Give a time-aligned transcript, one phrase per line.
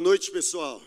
[0.00, 0.82] Boa noite, pessoal.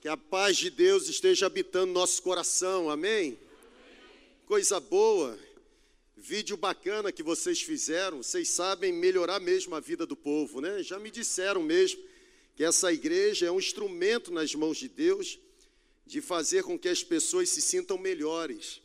[0.00, 3.36] Que a paz de Deus esteja habitando nosso coração, amém?
[4.46, 5.36] Coisa boa,
[6.16, 10.80] vídeo bacana que vocês fizeram, vocês sabem melhorar mesmo a vida do povo, né?
[10.80, 12.00] Já me disseram mesmo
[12.54, 15.36] que essa igreja é um instrumento nas mãos de Deus
[16.06, 18.80] de fazer com que as pessoas se sintam melhores.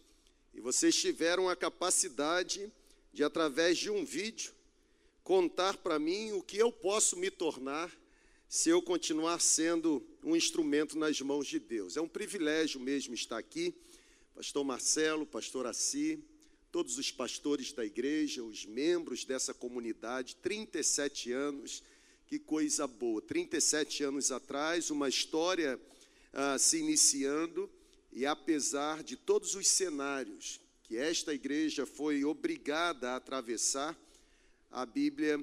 [0.55, 2.67] E vocês tiveram a capacidade
[3.13, 4.51] de, através de um vídeo,
[5.23, 8.00] contar para mim o que eu posso me tornar
[8.51, 11.95] se eu continuar sendo um instrumento nas mãos de Deus.
[11.95, 13.73] É um privilégio mesmo estar aqui.
[14.35, 16.21] Pastor Marcelo, pastor Assi,
[16.69, 21.81] todos os pastores da igreja, os membros dessa comunidade, 37 anos,
[22.27, 23.21] que coisa boa.
[23.21, 25.79] 37 anos atrás, uma história
[26.33, 27.69] ah, se iniciando,
[28.11, 33.97] e apesar de todos os cenários que esta igreja foi obrigada a atravessar,
[34.69, 35.39] a Bíblia,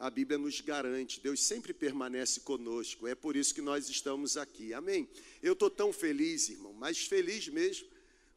[0.00, 3.06] a Bíblia nos garante, Deus sempre permanece conosco.
[3.06, 4.72] É por isso que nós estamos aqui.
[4.72, 5.06] Amém.
[5.42, 7.86] Eu estou tão feliz, irmão, mas feliz mesmo,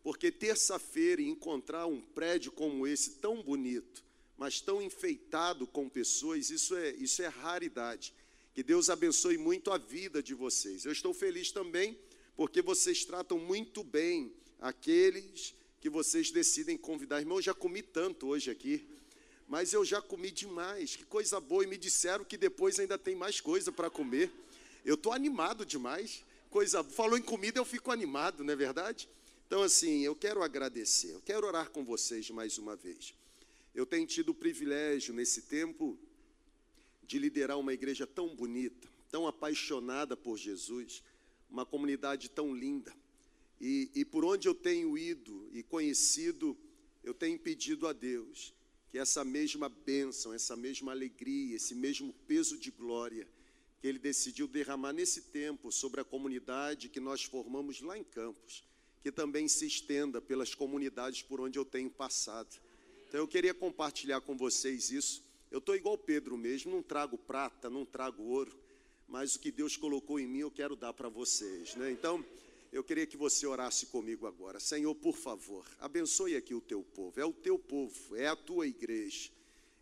[0.03, 4.03] porque terça-feira encontrar um prédio como esse tão bonito,
[4.37, 8.13] mas tão enfeitado com pessoas, isso é, isso é raridade.
[8.53, 10.83] Que Deus abençoe muito a vida de vocês.
[10.83, 11.97] Eu estou feliz também
[12.35, 17.21] porque vocês tratam muito bem aqueles que vocês decidem convidar.
[17.21, 18.85] Irmão, já comi tanto hoje aqui
[19.47, 23.15] mas eu já comi demais, que coisa boa, e me disseram que depois ainda tem
[23.15, 24.31] mais coisa para comer.
[24.85, 29.07] Eu estou animado demais, coisa, falou em comida, eu fico animado, não é verdade?
[29.47, 33.13] Então, assim, eu quero agradecer, eu quero orar com vocês mais uma vez.
[33.75, 35.97] Eu tenho tido o privilégio nesse tempo
[37.03, 41.03] de liderar uma igreja tão bonita, tão apaixonada por Jesus,
[41.49, 42.93] uma comunidade tão linda.
[43.59, 46.57] E, e por onde eu tenho ido e conhecido,
[47.03, 48.53] eu tenho pedido a Deus
[48.93, 53.27] que essa mesma bênção, essa mesma alegria, esse mesmo peso de glória
[53.81, 58.63] que Ele decidiu derramar nesse tempo sobre a comunidade que nós formamos lá em Campos,
[59.01, 62.55] que também se estenda pelas comunidades por onde eu tenho passado.
[63.07, 65.23] Então eu queria compartilhar com vocês isso.
[65.49, 68.55] Eu estou igual Pedro mesmo, não trago prata, não trago ouro,
[69.07, 71.73] mas o que Deus colocou em mim eu quero dar para vocês.
[71.73, 71.91] Né?
[71.91, 72.23] Então,
[72.73, 74.59] eu queria que você orasse comigo agora.
[74.59, 77.19] Senhor, por favor, abençoe aqui o teu povo.
[77.19, 79.29] É o teu povo, é a tua igreja.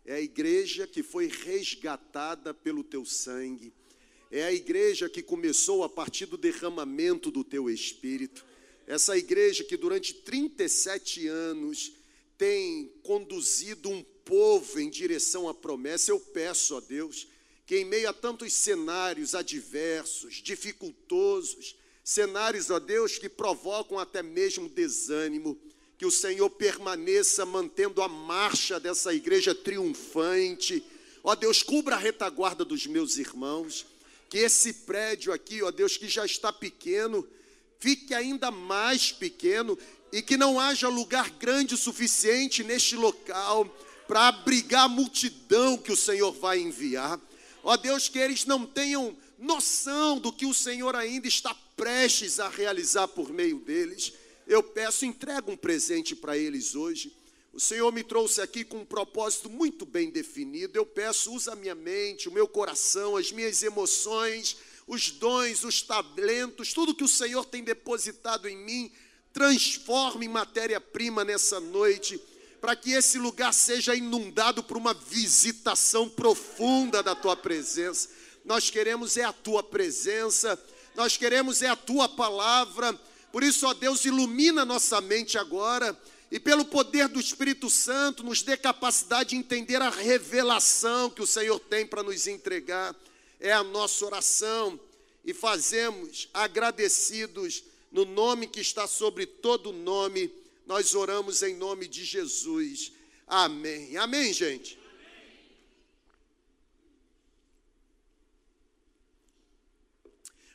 [0.04, 3.72] É a igreja que foi resgatada pelo teu sangue.
[4.30, 8.44] É a igreja que começou a partir do derramamento do teu espírito.
[8.86, 11.92] Essa igreja que durante 37 anos
[12.36, 16.10] tem conduzido um povo em direção à promessa.
[16.10, 17.26] Eu peço a Deus
[17.64, 21.74] que, em meio a tantos cenários adversos, dificultosos,
[22.04, 25.58] cenários, ó Deus, que provocam até mesmo desânimo,
[25.96, 30.82] que o Senhor permaneça mantendo a marcha dessa igreja triunfante.
[31.22, 33.86] Ó Deus, cubra a retaguarda dos meus irmãos,
[34.28, 37.26] que esse prédio aqui, ó Deus, que já está pequeno,
[37.78, 39.78] fique ainda mais pequeno
[40.12, 43.64] e que não haja lugar grande o suficiente neste local
[44.08, 47.20] para abrigar a multidão que o Senhor vai enviar.
[47.62, 52.48] Ó Deus, que eles não tenham noção do que o Senhor ainda está prestes a
[52.48, 54.12] realizar por meio deles.
[54.46, 57.16] Eu peço, entrega um presente para eles hoje.
[57.52, 60.78] O Senhor me trouxe aqui com um propósito muito bem definido.
[60.78, 64.56] Eu peço, usa a minha mente, o meu coração, as minhas emoções,
[64.86, 68.90] os dons, os talentos, tudo que o Senhor tem depositado em mim,
[69.32, 72.20] transforme em matéria-prima nessa noite,
[72.62, 78.08] para que esse lugar seja inundado por uma visitação profunda da tua presença.
[78.42, 80.58] Nós queremos é a tua presença
[80.94, 82.98] nós queremos é a tua palavra.
[83.30, 85.98] Por isso, ó Deus, ilumina nossa mente agora
[86.30, 91.26] e pelo poder do Espírito Santo nos dê capacidade de entender a revelação que o
[91.26, 92.94] Senhor tem para nos entregar.
[93.40, 94.78] É a nossa oração
[95.24, 100.30] e fazemos agradecidos no nome que está sobre todo nome.
[100.66, 102.92] Nós oramos em nome de Jesus.
[103.26, 103.96] Amém.
[103.96, 104.78] Amém, gente.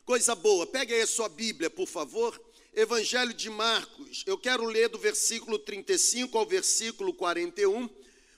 [0.08, 2.40] Coisa boa, pegue aí a sua Bíblia, por favor.
[2.72, 7.90] Evangelho de Marcos, eu quero ler do versículo 35 ao versículo 41,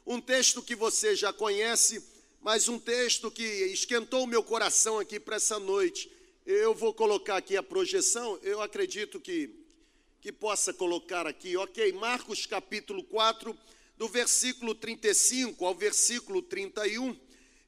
[0.05, 2.03] um texto que você já conhece,
[2.41, 6.11] mas um texto que esquentou o meu coração aqui para essa noite.
[6.45, 9.60] Eu vou colocar aqui a projeção, eu acredito que,
[10.21, 11.93] que possa colocar aqui, ok?
[11.93, 13.57] Marcos capítulo 4,
[13.97, 17.17] do versículo 35 ao versículo 31.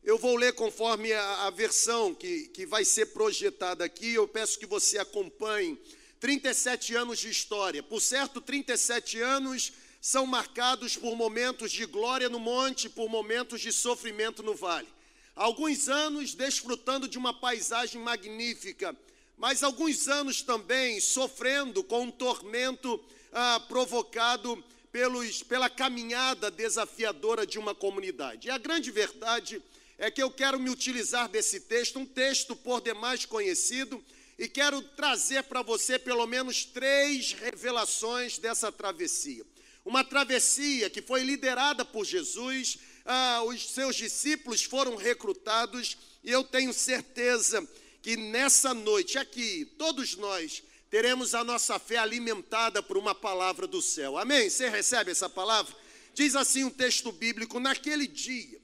[0.05, 4.13] Eu vou ler conforme a, a, versão que, que vai ser projetada aqui.
[4.13, 5.81] Eu peço que você acompanhe.
[6.21, 7.83] 37 anos de história.
[7.83, 13.73] Por certo, 37 anos são marcados por momentos de glória no monte, por momentos de
[13.73, 14.89] sofrimento no vale.
[15.35, 18.95] alguns anos desfrutando de uma paisagem magnífica,
[19.43, 23.03] mas alguns anos também sofrendo com um tormento
[23.33, 24.63] ah, provocado
[24.93, 28.47] pelos, pela caminhada desafiadora de uma comunidade.
[28.47, 29.61] E a grande verdade
[29.99, 34.01] é que eu quero me utilizar desse texto, um texto por demais conhecido,
[34.39, 39.45] e quero trazer para você pelo menos três revelações dessa travessia.
[39.85, 46.45] Uma travessia que foi liderada por Jesus, ah, os seus discípulos foram recrutados, e eu
[46.45, 47.69] tenho certeza
[48.03, 53.81] que nessa noite aqui, todos nós teremos a nossa fé alimentada por uma palavra do
[53.81, 54.19] céu.
[54.19, 54.51] Amém?
[54.51, 55.75] Você recebe essa palavra?
[56.13, 58.61] Diz assim o um texto bíblico: naquele dia,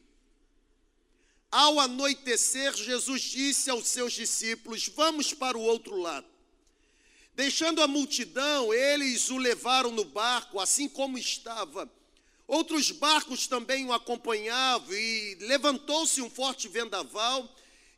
[1.51, 6.27] ao anoitecer, Jesus disse aos seus discípulos: Vamos para o outro lado.
[7.35, 11.89] Deixando a multidão, eles o levaram no barco, assim como estava.
[12.49, 17.49] Outros barcos também o acompanhavam, e levantou-se um forte vendaval,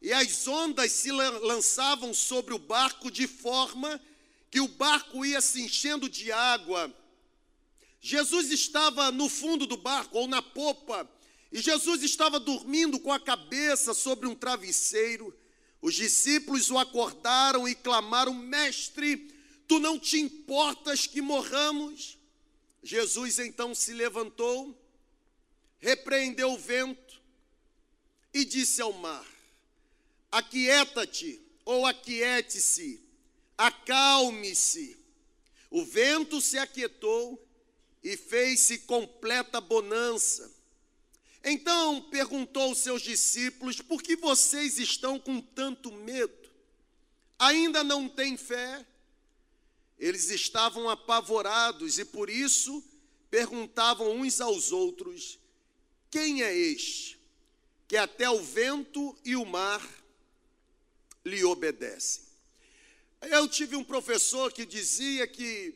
[0.01, 4.01] e as ondas se lançavam sobre o barco de forma
[4.51, 6.93] que o barco ia se enchendo de água.
[8.01, 11.09] Jesus estava no fundo do barco, ou na popa,
[11.53, 15.37] e Jesus estava dormindo com a cabeça sobre um travesseiro.
[15.83, 19.35] Os discípulos o acordaram e clamaram: Mestre,
[19.69, 22.19] tu não te importas que morramos?
[22.83, 24.75] Jesus então se levantou,
[25.79, 27.21] repreendeu o vento
[28.33, 29.27] e disse ao mar:
[30.31, 33.03] Aquieta-te, ou aquiete-se,
[33.57, 34.97] acalme-se.
[35.71, 37.41] O vento se aquietou
[38.03, 40.51] e fez-se completa bonança.
[41.45, 46.51] Então perguntou aos seus discípulos: Por que vocês estão com tanto medo?
[47.39, 48.87] Ainda não têm fé?
[49.99, 52.83] Eles estavam apavorados e por isso
[53.31, 55.39] perguntavam uns aos outros:
[56.11, 57.19] Quem é este
[57.87, 60.00] que até o vento e o mar
[61.25, 62.25] lhe obedecem?
[63.23, 65.75] Eu tive um professor que dizia que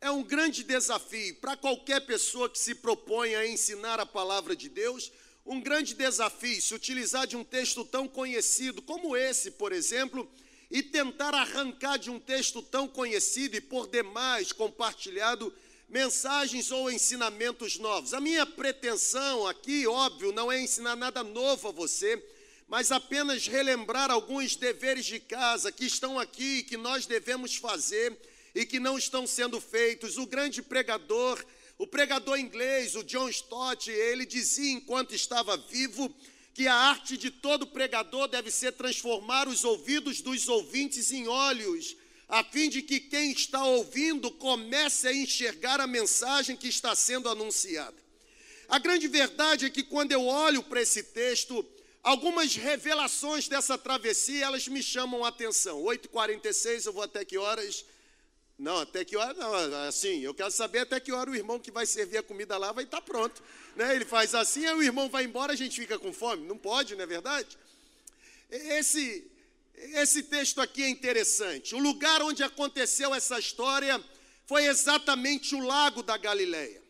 [0.00, 4.68] é um grande desafio para qualquer pessoa que se propõe a ensinar a palavra de
[4.68, 5.10] Deus,
[5.46, 10.30] um grande desafio se utilizar de um texto tão conhecido como esse, por exemplo,
[10.70, 15.52] e tentar arrancar de um texto tão conhecido e por demais compartilhado
[15.88, 18.14] mensagens ou ensinamentos novos.
[18.14, 22.16] A minha pretensão aqui, óbvio, não é ensinar nada novo a você,
[22.68, 28.16] mas apenas relembrar alguns deveres de casa que estão aqui e que nós devemos fazer
[28.54, 30.16] e que não estão sendo feitos.
[30.16, 31.44] O grande pregador,
[31.76, 36.14] o pregador inglês, o John Stott, ele dizia enquanto estava vivo
[36.54, 41.96] que a arte de todo pregador deve ser transformar os ouvidos dos ouvintes em olhos,
[42.28, 47.28] a fim de que quem está ouvindo comece a enxergar a mensagem que está sendo
[47.28, 47.96] anunciada.
[48.68, 51.64] A grande verdade é que quando eu olho para esse texto,
[52.04, 55.82] algumas revelações dessa travessia, elas me chamam a atenção.
[55.82, 57.84] 8h46, eu vou até que horas?
[58.58, 59.52] Não, até que hora não,
[59.88, 62.70] assim, eu quero saber até que hora o irmão que vai servir a comida lá
[62.70, 63.42] vai estar pronto.
[63.74, 63.96] Né?
[63.96, 66.46] Ele faz assim, aí o irmão vai embora, a gente fica com fome.
[66.46, 67.58] Não pode, não é verdade?
[68.50, 69.28] Esse,
[69.74, 71.74] esse texto aqui é interessante.
[71.74, 74.00] O lugar onde aconteceu essa história
[74.46, 76.82] foi exatamente o lago da Galileia.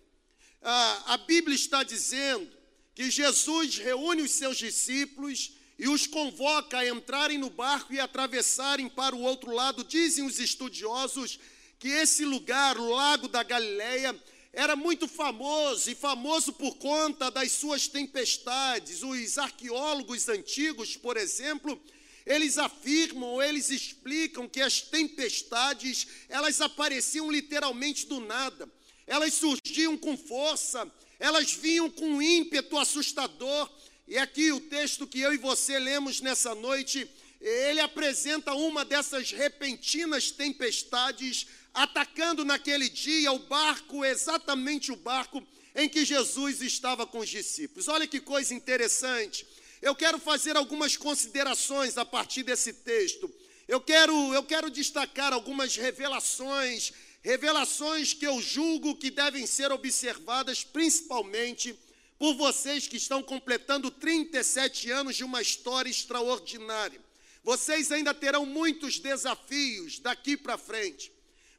[0.60, 2.63] a Bíblia está dizendo
[2.94, 8.88] que Jesus reúne os seus discípulos e os convoca a entrarem no barco e atravessarem
[8.88, 9.82] para o outro lado.
[9.82, 11.38] Dizem os estudiosos
[11.78, 14.16] que esse lugar, o Lago da Galileia,
[14.52, 19.02] era muito famoso e famoso por conta das suas tempestades.
[19.02, 21.80] Os arqueólogos antigos, por exemplo,
[22.24, 28.70] eles afirmam, eles explicam que as tempestades, elas apareciam literalmente do nada.
[29.06, 30.90] Elas surgiam com força,
[31.24, 33.70] elas vinham com um ímpeto assustador.
[34.06, 39.30] E aqui o texto que eu e você lemos nessa noite, ele apresenta uma dessas
[39.30, 45.42] repentinas tempestades atacando naquele dia o barco, exatamente o barco
[45.74, 47.88] em que Jesus estava com os discípulos.
[47.88, 49.46] Olha que coisa interessante.
[49.80, 53.32] Eu quero fazer algumas considerações a partir desse texto.
[53.66, 56.92] Eu quero, eu quero destacar algumas revelações,
[57.24, 61.76] revelações que eu julgo que devem ser observadas principalmente
[62.16, 67.00] por vocês que estão completando 37 anos de uma história extraordinária.
[67.42, 71.12] Vocês ainda terão muitos desafios daqui para frente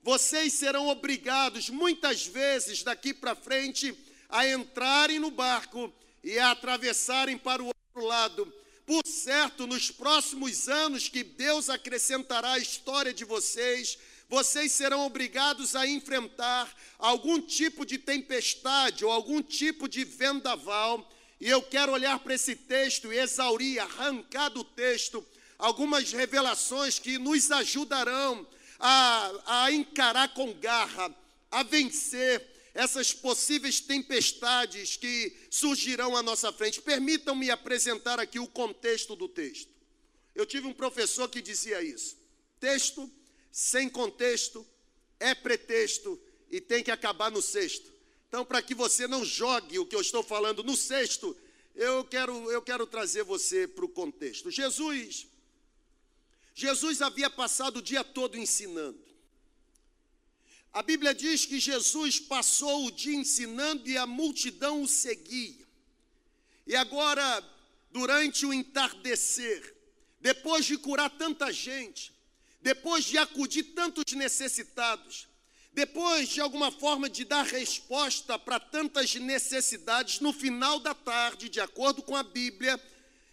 [0.06, 3.92] vocês serão obrigados, muitas vezes daqui para frente,
[4.30, 5.92] a entrarem no barco
[6.24, 8.54] e a atravessarem para o outro lado.
[8.86, 13.98] Por certo, nos próximos anos que Deus acrescentará à história de vocês,
[14.30, 21.08] vocês serão obrigados a enfrentar algum tipo de tempestade ou algum tipo de vendaval
[21.40, 25.26] E eu quero olhar para esse texto e exaurir, arrancar do texto
[25.58, 28.48] algumas revelações que nos ajudarão
[28.80, 31.14] a, a encarar com garra,
[31.52, 36.82] a vencer essas possíveis tempestades que surgirão à nossa frente.
[36.82, 39.70] Permitam-me apresentar aqui o contexto do texto.
[40.34, 42.18] Eu tive um professor que dizia isso:
[42.60, 43.10] texto
[43.56, 44.68] sem contexto
[45.18, 46.22] é pretexto
[46.52, 47.90] e tem que acabar no sexto.
[48.28, 51.34] Então, para que você não jogue o que eu estou falando no sexto,
[51.74, 54.52] eu quero, eu quero trazer você para o contexto.
[54.52, 55.26] Jesus,
[56.54, 59.00] Jesus havia passado o dia todo ensinando.
[60.74, 65.66] A Bíblia diz que Jesus passou o dia ensinando e a multidão o seguia.
[66.68, 67.42] E agora,
[67.90, 69.74] durante o entardecer,
[70.20, 72.15] depois de curar tanta gente,
[72.66, 75.28] depois de acudir tantos necessitados,
[75.72, 81.60] depois de alguma forma de dar resposta para tantas necessidades, no final da tarde, de
[81.60, 82.82] acordo com a Bíblia,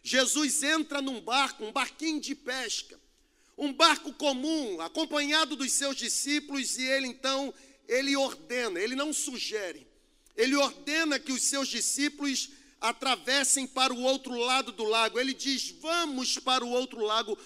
[0.02, 3.00] Jesus entra num barco, um barquinho de pesca,
[3.56, 7.54] um barco comum, acompanhado dos seus discípulos, e ele então,
[7.88, 9.86] ele ordena, ele não sugere,
[10.36, 12.50] ele ordena que os seus discípulos
[12.82, 15.18] atravessem para o outro lado do lago.
[15.18, 17.38] Ele diz: Vamos para o outro lago.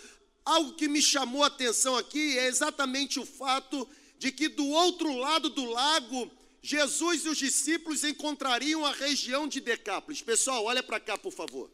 [0.46, 3.86] Algo que me chamou a atenção aqui é exatamente o fato
[4.16, 6.30] de que do outro lado do lago,
[6.62, 10.22] Jesus e os discípulos encontrariam a região de Decápolis.
[10.22, 11.68] Pessoal, olha para cá, por favor.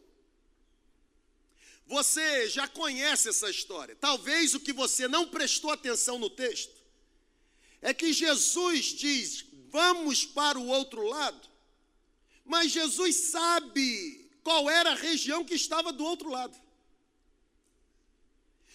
[1.85, 3.95] Você já conhece essa história.
[3.95, 6.73] Talvez o que você não prestou atenção no texto
[7.79, 11.47] é que Jesus diz: vamos para o outro lado.
[12.43, 16.62] Mas Jesus sabe qual era a região que estava do outro lado.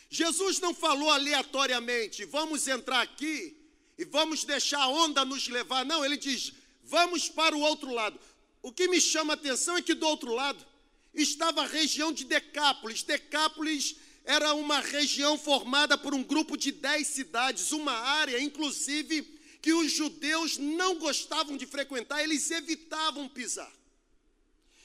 [0.08, 3.56] Jesus não falou aleatoriamente, vamos entrar aqui
[3.98, 5.84] e vamos deixar a onda nos levar.
[5.84, 8.18] Não, ele diz: vamos para o outro lado.
[8.62, 10.64] O que me chama a atenção é que do outro lado
[11.12, 13.02] estava a região de Decápolis.
[13.02, 19.22] Decápolis era uma região formada por um grupo de dez cidades, uma área, inclusive,
[19.60, 23.72] que os judeus não gostavam de frequentar, eles evitavam pisar.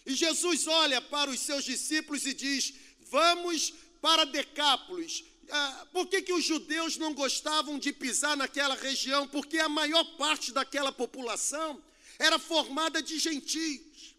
[0.06, 2.74] E Jesus olha para os seus discípulos e diz:
[3.10, 5.24] Vamos para Decápolis.
[5.50, 9.26] Ah, por que, que os judeus não gostavam de pisar naquela região?
[9.26, 11.82] Porque a maior parte daquela população
[12.20, 14.14] era formada de gentios,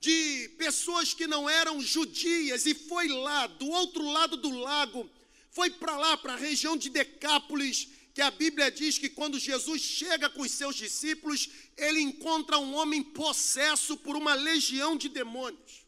[0.00, 5.08] de pessoas que não eram judias, e foi lá, do outro lado do lago,
[5.52, 9.80] foi para lá, para a região de Decápolis, que a Bíblia diz que quando Jesus
[9.80, 15.87] chega com os seus discípulos, ele encontra um homem possesso por uma legião de demônios.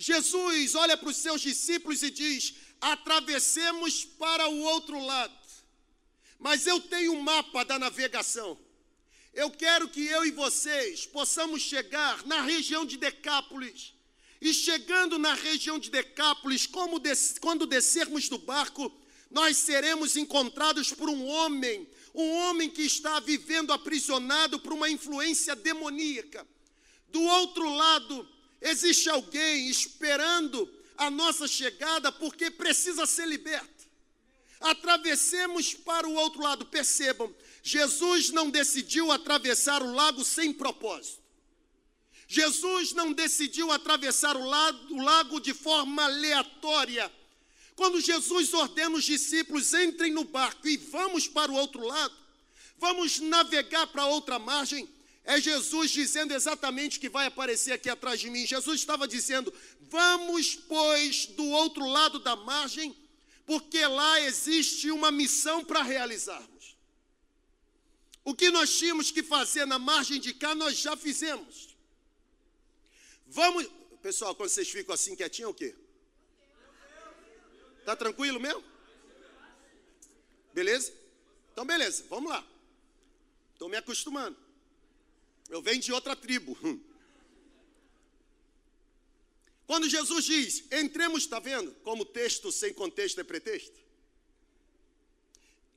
[0.00, 5.38] Jesus olha para os seus discípulos e diz: atravessemos para o outro lado.
[6.38, 8.58] Mas eu tenho um mapa da navegação.
[9.34, 13.92] Eu quero que eu e vocês possamos chegar na região de Decápolis.
[14.40, 16.66] E chegando na região de Decápolis,
[17.02, 18.90] des quando descermos do barco,
[19.30, 25.54] nós seremos encontrados por um homem, um homem que está vivendo aprisionado por uma influência
[25.54, 26.48] demoníaca.
[27.08, 28.26] Do outro lado,
[28.60, 33.88] existe alguém esperando a nossa chegada porque precisa ser liberto.
[34.60, 36.66] Atravessemos para o outro lado.
[36.66, 41.20] Percebam, Jesus não decidiu atravessar o lago sem propósito.
[42.28, 47.10] Jesus não decidiu atravessar o lago, o lago de forma aleatória.
[47.74, 52.14] Quando Jesus ordena os discípulos, entrem no barco e vamos para o outro lado,
[52.76, 54.88] vamos navegar para outra margem,
[55.24, 58.46] é Jesus dizendo exatamente o que vai aparecer aqui atrás de mim.
[58.46, 62.96] Jesus estava dizendo: Vamos, pois, do outro lado da margem,
[63.46, 66.76] porque lá existe uma missão para realizarmos.
[68.24, 71.76] O que nós tínhamos que fazer na margem de cá, nós já fizemos.
[73.26, 73.68] Vamos.
[74.02, 75.74] Pessoal, quando vocês ficam assim quietinhos, é o quê?
[77.84, 78.64] Tá tranquilo mesmo?
[80.54, 80.92] Beleza?
[81.52, 82.44] Então, beleza, vamos lá.
[83.52, 84.36] Estou me acostumando.
[85.50, 86.56] Eu venho de outra tribo.
[89.66, 91.72] Quando Jesus diz, entremos, está vendo?
[91.82, 93.78] Como texto sem contexto é pretexto.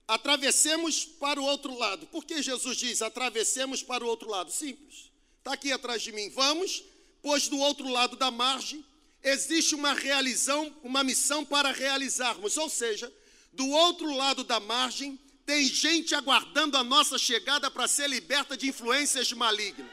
[0.07, 2.07] Atravessemos para o outro lado.
[2.07, 4.51] Por que Jesus diz, atravessemos para o outro lado?
[4.51, 5.11] Simples.
[5.39, 6.29] Está aqui atrás de mim.
[6.29, 6.83] Vamos,
[7.21, 8.85] pois do outro lado da margem
[9.23, 12.57] existe uma realização, uma missão para realizarmos.
[12.57, 13.11] Ou seja,
[13.51, 18.67] do outro lado da margem tem gente aguardando a nossa chegada para ser liberta de
[18.67, 19.91] influências malignas.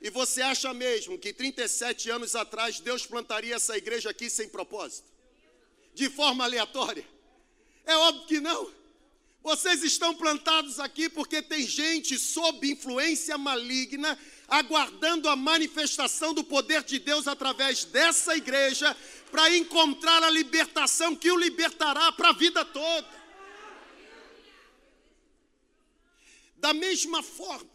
[0.00, 5.08] E você acha mesmo que 37 anos atrás Deus plantaria essa igreja aqui sem propósito?
[5.94, 7.06] De forma aleatória?
[7.84, 8.80] É óbvio que não.
[9.42, 16.82] Vocês estão plantados aqui porque tem gente sob influência maligna, aguardando a manifestação do poder
[16.82, 18.94] de Deus através dessa igreja,
[19.30, 23.19] para encontrar a libertação que o libertará para a vida toda.
[26.60, 27.70] Da mesma forma,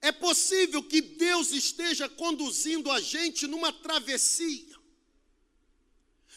[0.00, 4.74] é possível que Deus esteja conduzindo a gente numa travessia.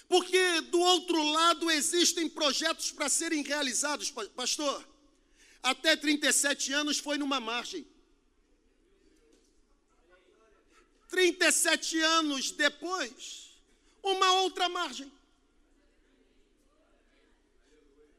[0.07, 4.87] Porque do outro lado existem projetos para serem realizados, pastor.
[5.63, 7.87] Até 37 anos foi numa margem.
[11.07, 13.51] 37 anos depois,
[14.03, 15.11] uma outra margem.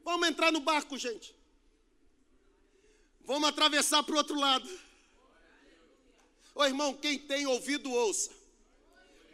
[0.03, 1.35] Vamos entrar no barco, gente.
[3.31, 4.69] Vamos atravessar para o outro lado.
[6.53, 8.29] Ô irmão, quem tem ouvido, ouça.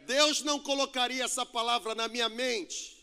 [0.06, 2.96] Deus não colocaria essa palavra na minha mente,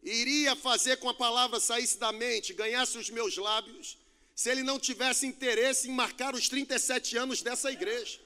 [0.00, 3.98] iria fazer com a palavra saísse da mente, ganhasse os meus lábios,
[4.32, 8.20] se ele não tivesse interesse em marcar os 37 anos dessa igreja.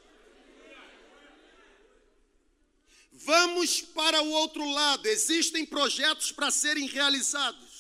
[3.11, 7.72] Vamos para o outro lado, existem projetos para serem realizados.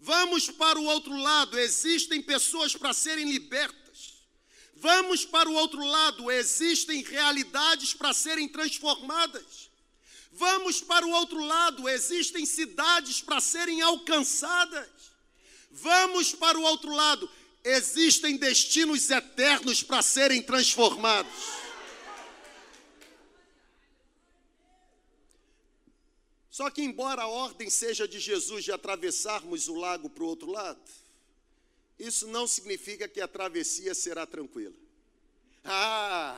[0.00, 3.78] Vamos para o outro lado, existem pessoas para serem libertas.
[4.76, 9.68] Vamos para o outro lado, existem realidades para serem transformadas.
[10.32, 14.88] Vamos para o outro lado, existem cidades para serem alcançadas.
[15.70, 17.28] Vamos para o outro lado,
[17.64, 21.32] existem destinos eternos para serem transformados.
[26.58, 30.50] Só que, embora a ordem seja de Jesus de atravessarmos o lago para o outro
[30.50, 30.82] lado,
[31.96, 34.74] isso não significa que a travessia será tranquila.
[35.62, 36.36] Ah,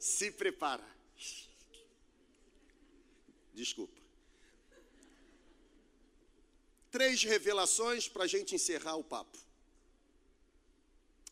[0.00, 0.84] se prepara.
[3.54, 4.00] Desculpa.
[6.90, 9.38] Três revelações para a gente encerrar o papo.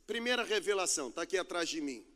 [0.07, 2.07] Primeira revelação, está aqui atrás de mim.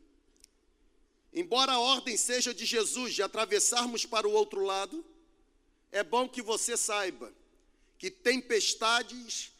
[1.33, 5.05] Embora a ordem seja de Jesus de atravessarmos para o outro lado,
[5.95, 7.33] é bom que você saiba
[7.97, 9.53] que tempestades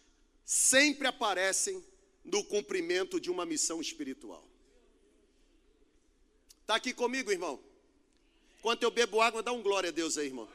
[0.43, 1.81] sempre aparecem
[2.25, 4.45] no cumprimento de uma missão espiritual.
[6.59, 7.57] Está aqui comigo, irmão?
[8.59, 10.49] Enquanto eu bebo água, dá um glória a Deus aí, irmão.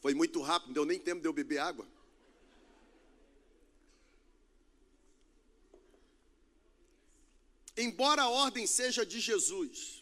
[0.00, 1.86] Foi muito rápido, não deu nem tempo de eu beber água.
[7.76, 10.01] Embora a ordem seja de Jesus,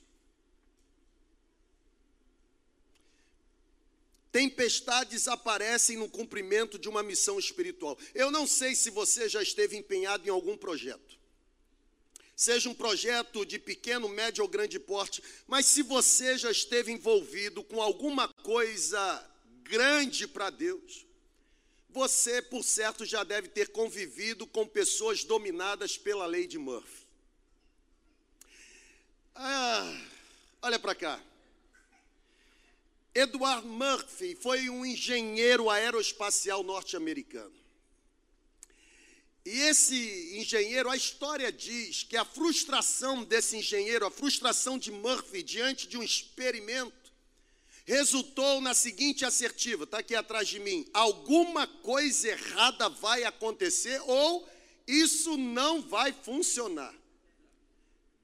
[4.33, 7.99] Tempestades aparecem no cumprimento de uma missão espiritual.
[8.14, 11.19] Eu não sei se você já esteve empenhado em algum projeto.
[12.37, 17.62] Seja um projeto de pequeno, médio ou grande porte, mas se você já esteve envolvido
[17.62, 19.31] com alguma coisa
[19.62, 21.05] grande para Deus,
[21.90, 27.07] você, por certo, já deve ter convivido com pessoas dominadas pela lei de Murphy.
[29.35, 30.01] Ah,
[30.62, 31.30] olha para cá.
[33.14, 37.55] Edward Murphy foi um engenheiro aeroespacial norte-americano.
[39.44, 45.42] E esse engenheiro, a história diz que a frustração desse engenheiro, a frustração de Murphy
[45.42, 47.12] diante de um experimento,
[47.85, 54.49] resultou na seguinte assertiva: está aqui atrás de mim, alguma coisa errada vai acontecer ou
[54.87, 56.94] isso não vai funcionar.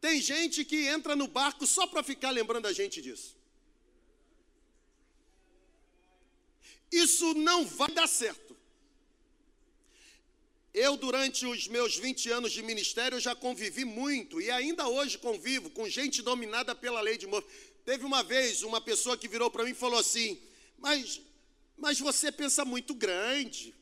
[0.00, 3.35] Tem gente que entra no barco só para ficar lembrando a gente disso.
[6.90, 8.56] Isso não vai dar certo.
[10.72, 15.70] Eu, durante os meus 20 anos de ministério, já convivi muito e ainda hoje convivo
[15.70, 17.48] com gente dominada pela lei de Murphy.
[17.84, 20.38] Teve uma vez uma pessoa que virou para mim e falou assim:
[20.78, 21.20] mas,
[21.78, 23.74] mas você pensa muito grande,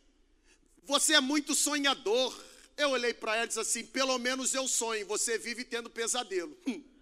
[0.85, 2.33] você é muito sonhador.
[2.77, 6.57] Eu olhei para ela e disse assim: pelo menos eu sonho, você vive tendo pesadelo.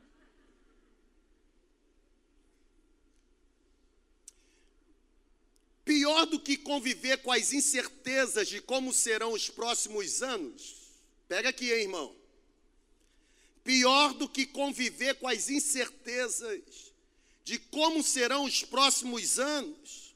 [5.85, 10.77] Pior do que conviver com as incertezas de como serão os próximos anos,
[11.29, 12.14] pega aqui, hein, irmão.
[13.64, 16.92] Pior do que conviver com as incertezas
[17.45, 20.14] de como serão os próximos anos,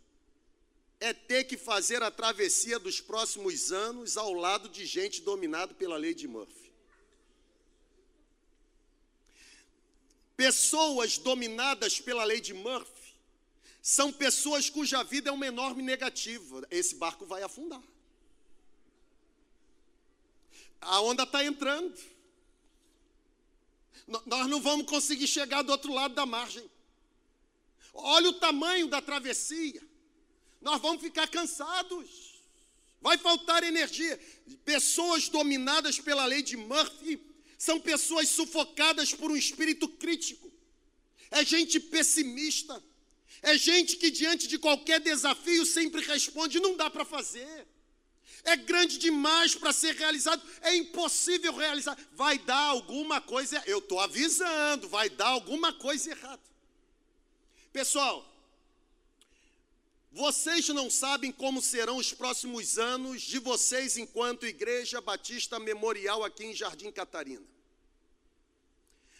[1.00, 5.96] é ter que fazer a travessia dos próximos anos ao lado de gente dominada pela
[5.96, 6.72] lei de Murphy.
[10.36, 12.95] Pessoas dominadas pela lei de Murphy
[13.86, 16.66] são pessoas cuja vida é uma enorme negativa.
[16.72, 17.80] Esse barco vai afundar.
[20.80, 21.96] A onda está entrando.
[24.26, 26.68] Nós não vamos conseguir chegar do outro lado da margem.
[27.94, 29.80] Olha o tamanho da travessia.
[30.60, 32.42] Nós vamos ficar cansados.
[33.00, 34.18] Vai faltar energia.
[34.64, 37.20] Pessoas dominadas pela lei de Murphy
[37.56, 40.50] são pessoas sufocadas por um espírito crítico.
[41.30, 42.82] É gente pessimista.
[43.42, 47.66] É gente que diante de qualquer desafio sempre responde: não dá para fazer.
[48.44, 51.98] É grande demais para ser realizado, é impossível realizar.
[52.12, 56.42] Vai dar alguma coisa, eu estou avisando, vai dar alguma coisa errada.
[57.72, 58.24] Pessoal,
[60.12, 66.44] vocês não sabem como serão os próximos anos de vocês enquanto Igreja Batista Memorial aqui
[66.44, 67.44] em Jardim Catarina.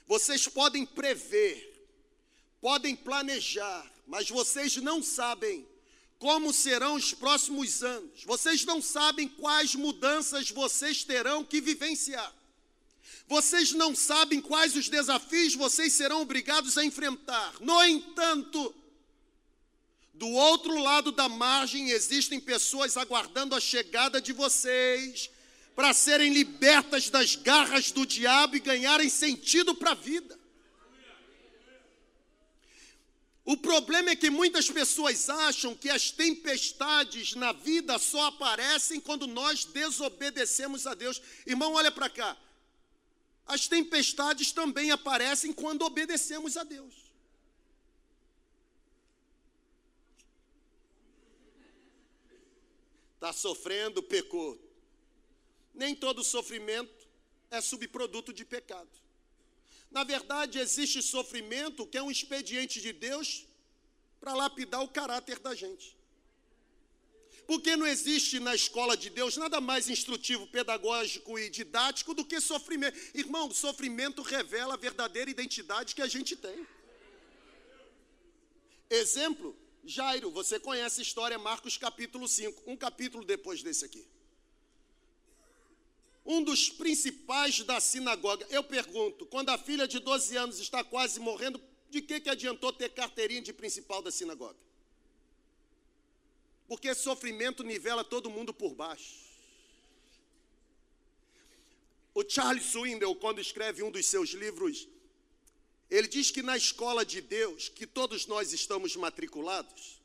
[0.06, 1.86] Vocês podem prever,
[2.60, 5.66] podem planejar, mas vocês não sabem
[6.18, 8.24] como serão os próximos anos.
[8.24, 12.34] Vocês não sabem quais mudanças vocês terão que vivenciar.
[13.28, 17.54] Vocês não sabem quais os desafios vocês serão obrigados a enfrentar.
[17.60, 18.74] No entanto,
[20.14, 25.28] do outro lado da margem existem pessoas aguardando a chegada de vocês
[25.74, 30.36] para serem libertas das garras do diabo e ganharem sentido para a vida.
[33.46, 39.28] O problema é que muitas pessoas acham que as tempestades na vida só aparecem quando
[39.28, 41.22] nós desobedecemos a Deus.
[41.46, 42.37] Irmão, olha para cá.
[43.46, 46.92] As tempestades também aparecem quando obedecemos a Deus.
[53.14, 54.61] Está sofrendo, pecou.
[55.72, 57.06] Nem todo sofrimento
[57.48, 59.05] é subproduto de pecado.
[59.96, 63.46] Na verdade, existe sofrimento que é um expediente de Deus
[64.20, 65.96] para lapidar o caráter da gente.
[67.46, 72.42] Porque não existe na escola de Deus nada mais instrutivo, pedagógico e didático do que
[72.42, 72.98] sofrimento.
[73.14, 76.66] Irmão, sofrimento revela a verdadeira identidade que a gente tem.
[78.90, 84.06] Exemplo, Jairo, você conhece a história, Marcos capítulo 5, um capítulo depois desse aqui
[86.26, 88.44] um dos principais da sinagoga.
[88.50, 92.72] Eu pergunto, quando a filha de 12 anos está quase morrendo, de que, que adiantou
[92.72, 94.58] ter carteirinha de principal da sinagoga?
[96.66, 99.24] Porque sofrimento nivela todo mundo por baixo.
[102.12, 104.88] O Charles Swindoll, quando escreve um dos seus livros,
[105.88, 109.95] ele diz que na escola de Deus, que todos nós estamos matriculados,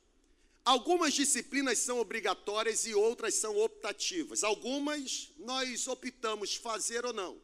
[0.63, 4.43] Algumas disciplinas são obrigatórias e outras são optativas.
[4.43, 7.37] Algumas nós optamos fazer ou não,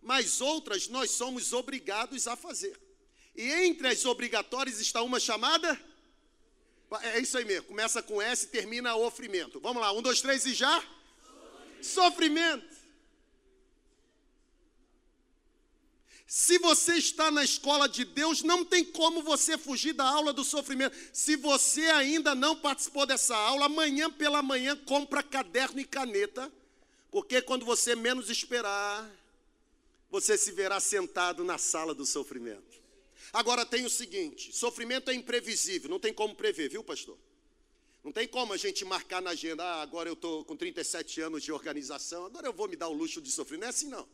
[0.00, 2.80] mas outras nós somos obrigados a fazer.
[3.34, 5.80] E entre as obrigatórias está uma chamada.
[7.02, 9.60] É isso aí mesmo, começa com S e termina ofrimento.
[9.60, 10.82] Vamos lá, um, dois, três e já?
[11.80, 11.84] Sofrimento.
[11.84, 12.69] Sofrimento.
[16.32, 20.44] Se você está na escola de Deus, não tem como você fugir da aula do
[20.44, 20.96] sofrimento.
[21.12, 26.48] Se você ainda não participou dessa aula, amanhã pela manhã compra caderno e caneta,
[27.10, 29.10] porque quando você menos esperar,
[30.08, 32.80] você se verá sentado na sala do sofrimento.
[33.32, 37.18] Agora tem o seguinte: sofrimento é imprevisível, não tem como prever, viu, pastor?
[38.04, 41.42] Não tem como a gente marcar na agenda, ah, agora eu estou com 37 anos
[41.42, 43.58] de organização, agora eu vou me dar o luxo de sofrer.
[43.58, 44.06] Não é assim, não.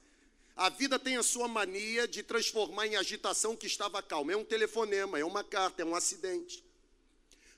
[0.56, 4.30] A vida tem a sua mania de transformar em agitação o que estava calmo.
[4.30, 6.64] É um telefonema, é uma carta, é um acidente.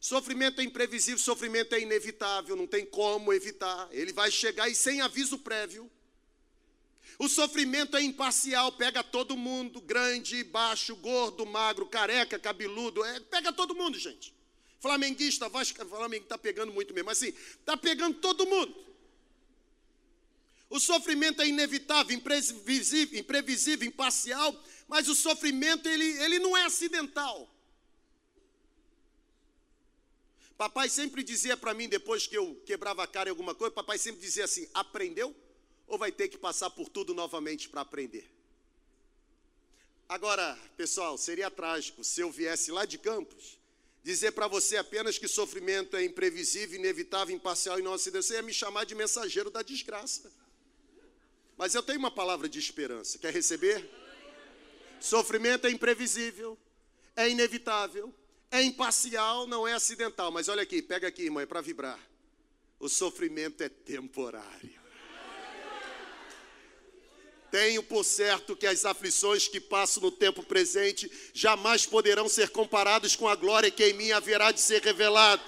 [0.01, 3.89] Sofrimento é imprevisível, sofrimento é inevitável, não tem como evitar.
[3.93, 5.89] Ele vai chegar e sem aviso prévio.
[7.21, 13.53] O sofrimento é imparcial, pega todo mundo, grande, baixo, gordo, magro, careca, cabeludo, é, pega
[13.53, 14.35] todo mundo, gente.
[14.81, 18.88] Flamenguista, Vasco, Flamengo está pegando muito mesmo, assim, está pegando todo mundo.
[20.71, 24.55] O sofrimento é inevitável, imprevisível, imprevisível, imparcial,
[24.87, 27.49] mas o sofrimento ele, ele não é acidental.
[30.59, 33.97] Papai sempre dizia para mim, depois que eu quebrava a cara em alguma coisa, papai
[33.97, 35.35] sempre dizia assim: aprendeu?
[35.87, 38.31] Ou vai ter que passar por tudo novamente para aprender?
[40.09, 43.59] Agora, pessoal, seria trágico se eu viesse lá de Campos
[44.03, 48.23] dizer para você apenas que sofrimento é imprevisível, inevitável, imparcial e não acidental.
[48.23, 50.33] Você ia me chamar de mensageiro da desgraça.
[51.59, 53.18] Mas eu tenho uma palavra de esperança.
[53.18, 53.85] Quer receber?
[55.01, 56.57] Sofrimento é imprevisível,
[57.16, 58.14] é inevitável,
[58.49, 60.31] é imparcial, não é acidental.
[60.31, 61.99] Mas olha aqui, pega aqui, irmão, é para vibrar.
[62.79, 64.79] O sofrimento é temporário.
[67.51, 73.16] Tenho por certo que as aflições que passo no tempo presente jamais poderão ser comparadas
[73.16, 75.42] com a glória que em mim haverá de ser revelada.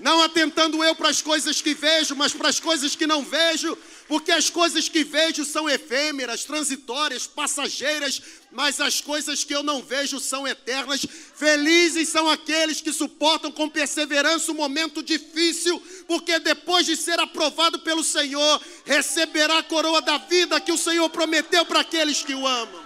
[0.00, 3.76] Não atentando eu para as coisas que vejo, mas para as coisas que não vejo,
[4.10, 8.20] Porque as coisas que vejo são efêmeras, transitórias, passageiras,
[8.50, 11.06] mas as coisas que eu não vejo são eternas.
[11.36, 17.78] Felizes são aqueles que suportam com perseverança o momento difícil, porque depois de ser aprovado
[17.78, 22.44] pelo Senhor, receberá a coroa da vida que o Senhor prometeu para aqueles que o
[22.44, 22.84] amam.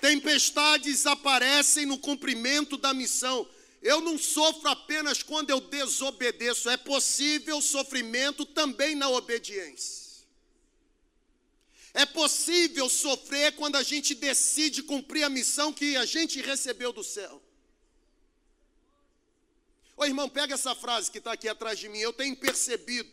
[0.00, 3.44] Tempestades aparecem no cumprimento da missão.
[3.82, 10.06] Eu não sofro apenas quando eu desobedeço, é possível sofrimento também na obediência.
[11.94, 17.02] É possível sofrer quando a gente decide cumprir a missão que a gente recebeu do
[17.02, 17.42] céu.
[19.96, 21.98] Ô irmão, pega essa frase que está aqui atrás de mim.
[21.98, 23.10] Eu tenho percebido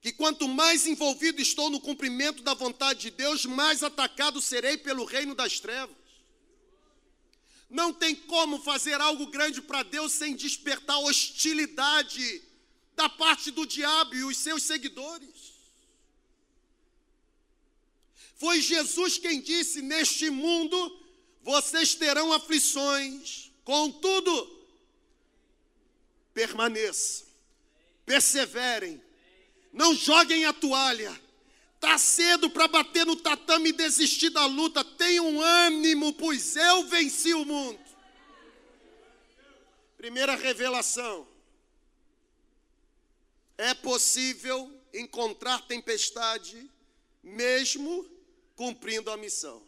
[0.00, 5.04] que quanto mais envolvido estou no cumprimento da vontade de Deus, mais atacado serei pelo
[5.04, 5.99] reino das trevas.
[7.70, 12.42] Não tem como fazer algo grande para Deus sem despertar hostilidade
[12.96, 15.54] da parte do diabo e os seus seguidores.
[18.34, 21.00] Foi Jesus quem disse: Neste mundo
[21.42, 24.66] vocês terão aflições, contudo,
[26.34, 27.26] permaneçam,
[28.04, 29.00] perseverem,
[29.72, 31.29] não joguem a toalha
[31.80, 34.84] Está cedo para bater no tatame e desistir da luta.
[34.84, 37.80] Tenha um ânimo, pois eu venci o mundo.
[39.96, 41.26] Primeira revelação.
[43.56, 46.70] É possível encontrar tempestade
[47.22, 48.06] mesmo
[48.54, 49.62] cumprindo a missão.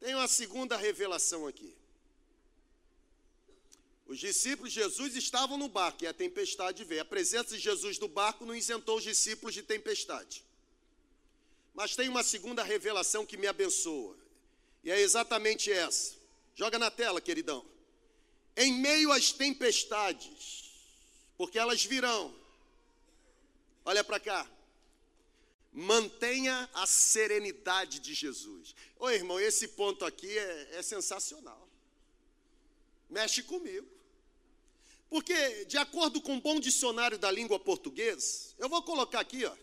[0.00, 1.77] Tem uma segunda revelação aqui.
[4.08, 7.02] Os discípulos de Jesus estavam no barco e a tempestade veio.
[7.02, 10.42] A presença de Jesus no barco não isentou os discípulos de tempestade.
[11.74, 14.16] Mas tem uma segunda revelação que me abençoa.
[14.82, 16.16] E é exatamente essa.
[16.56, 17.62] Joga na tela, queridão.
[18.56, 20.72] Em meio às tempestades,
[21.36, 22.34] porque elas virão.
[23.84, 24.50] Olha para cá.
[25.70, 28.74] Mantenha a serenidade de Jesus.
[28.98, 31.68] Ô irmão, esse ponto aqui é, é sensacional.
[33.10, 33.97] Mexe comigo.
[35.08, 39.56] Porque, de acordo com um bom dicionário da língua portuguesa, eu vou colocar aqui, ó.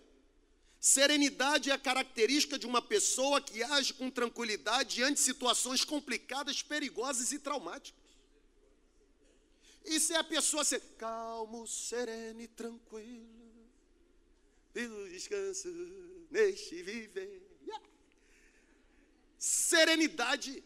[0.80, 6.62] Serenidade é a característica de uma pessoa que age com tranquilidade diante de situações complicadas,
[6.62, 8.06] perigosas e traumáticas.
[9.84, 13.26] Isso é a pessoa ser calmo, sereno e tranquilo.
[14.74, 15.68] Pelo descanso
[16.32, 17.42] neste viver.
[19.38, 20.64] Serenidade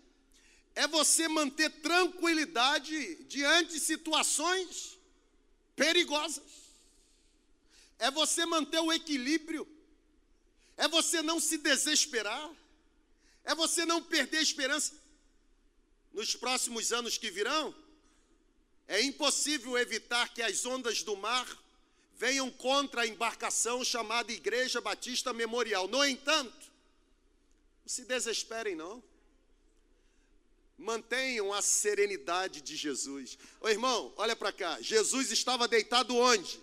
[0.79, 4.97] é você manter tranquilidade diante de situações
[5.75, 6.41] perigosas.
[7.97, 9.67] É você manter o equilíbrio.
[10.77, 12.49] É você não se desesperar.
[13.43, 14.93] É você não perder a esperança.
[16.13, 17.75] Nos próximos anos que virão,
[18.87, 21.45] é impossível evitar que as ondas do mar
[22.15, 25.89] venham contra a embarcação chamada Igreja Batista Memorial.
[25.89, 26.71] No entanto,
[27.81, 29.08] não se desesperem, não
[30.79, 33.37] mantenham a serenidade de Jesus.
[33.59, 34.79] Ô irmão, olha para cá.
[34.79, 36.59] Jesus estava deitado onde?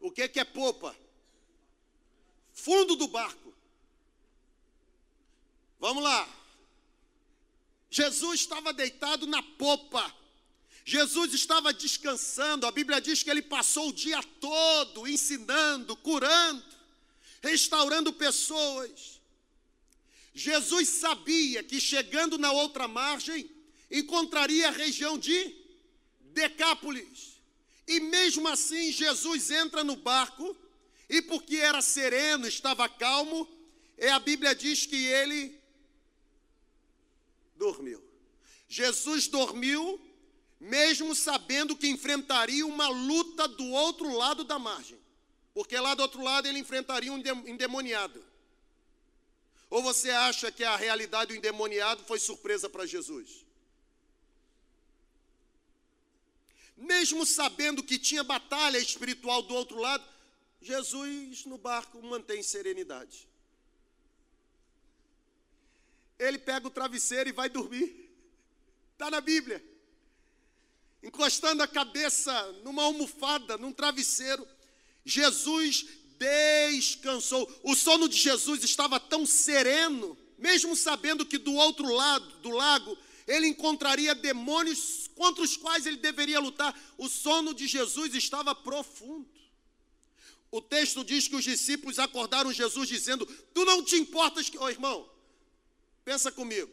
[0.00, 0.94] O que, que é popa?
[2.52, 3.54] Fundo do barco.
[5.78, 6.28] Vamos lá.
[7.88, 10.14] Jesus estava deitado na popa.
[10.84, 12.66] Jesus estava descansando.
[12.66, 16.64] A Bíblia diz que ele passou o dia todo ensinando, curando,
[17.40, 19.19] restaurando pessoas.
[20.32, 23.50] Jesus sabia que chegando na outra margem,
[23.90, 25.54] encontraria a região de
[26.20, 27.40] Decápolis.
[27.86, 30.56] E mesmo assim, Jesus entra no barco,
[31.08, 33.48] e porque era sereno, estava calmo,
[33.98, 35.60] e a Bíblia diz que ele
[37.56, 38.00] dormiu.
[38.68, 40.00] Jesus dormiu,
[40.60, 44.98] mesmo sabendo que enfrentaria uma luta do outro lado da margem,
[45.52, 48.24] porque lá do outro lado ele enfrentaria um endemoniado.
[49.70, 53.46] Ou você acha que a realidade do endemoniado foi surpresa para Jesus?
[56.76, 60.04] Mesmo sabendo que tinha batalha espiritual do outro lado,
[60.60, 63.28] Jesus no barco mantém serenidade.
[66.18, 68.10] Ele pega o travesseiro e vai dormir.
[68.92, 69.64] Está na Bíblia.
[71.02, 74.46] Encostando a cabeça numa almofada, num travesseiro.
[75.04, 75.86] Jesus
[76.20, 77.50] descansou.
[77.62, 82.96] O sono de Jesus estava tão sereno, mesmo sabendo que do outro lado do lago
[83.26, 86.78] ele encontraria demônios contra os quais ele deveria lutar.
[86.98, 89.28] O sono de Jesus estava profundo.
[90.50, 94.58] O texto diz que os discípulos acordaram Jesus dizendo: Tu não te importas que.
[94.58, 95.08] Ô oh, irmão,
[96.04, 96.70] pensa comigo.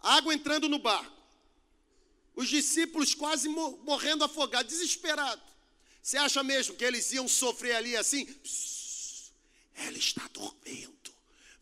[0.00, 1.22] Água entrando no barco.
[2.34, 5.51] Os discípulos quase morrendo afogados, desesperados.
[6.02, 8.26] Você acha mesmo que eles iam sofrer ali assim?
[9.74, 11.14] Ela está dormindo.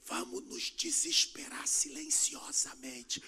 [0.05, 3.23] Vamos nos desesperar silenciosamente.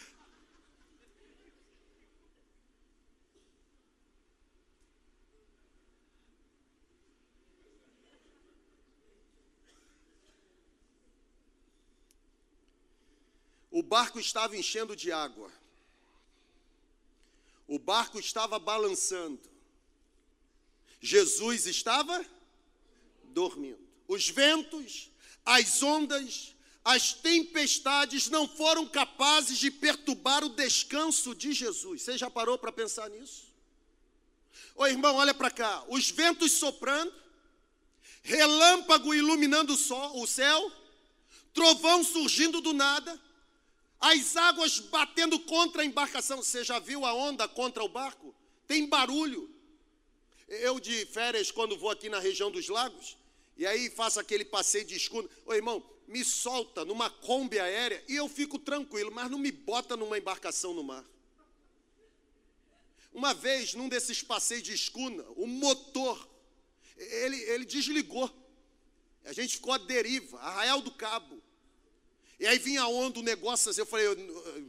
[13.70, 15.52] O barco estava enchendo de água.
[17.68, 19.51] O barco estava balançando.
[21.02, 22.24] Jesus estava
[23.24, 23.78] dormindo.
[24.06, 25.10] Os ventos,
[25.44, 32.02] as ondas, as tempestades não foram capazes de perturbar o descanso de Jesus.
[32.02, 33.52] Você já parou para pensar nisso?
[34.74, 35.84] Ô irmão, olha para cá.
[35.88, 37.12] Os ventos soprando,
[38.22, 40.72] relâmpago iluminando o, sol, o céu,
[41.52, 43.20] trovão surgindo do nada
[44.02, 46.42] as águas batendo contra a embarcação.
[46.42, 48.34] Você já viu a onda contra o barco?
[48.66, 49.48] Tem barulho.
[50.52, 53.16] Eu de férias, quando vou aqui na região dos lagos,
[53.56, 55.30] e aí faço aquele passeio de escudo.
[55.46, 59.96] Ô irmão, me solta numa Kombi aérea e eu fico tranquilo, mas não me bota
[59.96, 61.04] numa embarcação no mar.
[63.14, 66.28] Uma vez, num desses passeios de escuna, o motor,
[66.96, 68.30] ele, ele desligou.
[69.24, 71.42] A gente ficou à deriva, Arraial do Cabo.
[72.38, 74.06] E aí vinha a onda, o negócio assim, eu falei,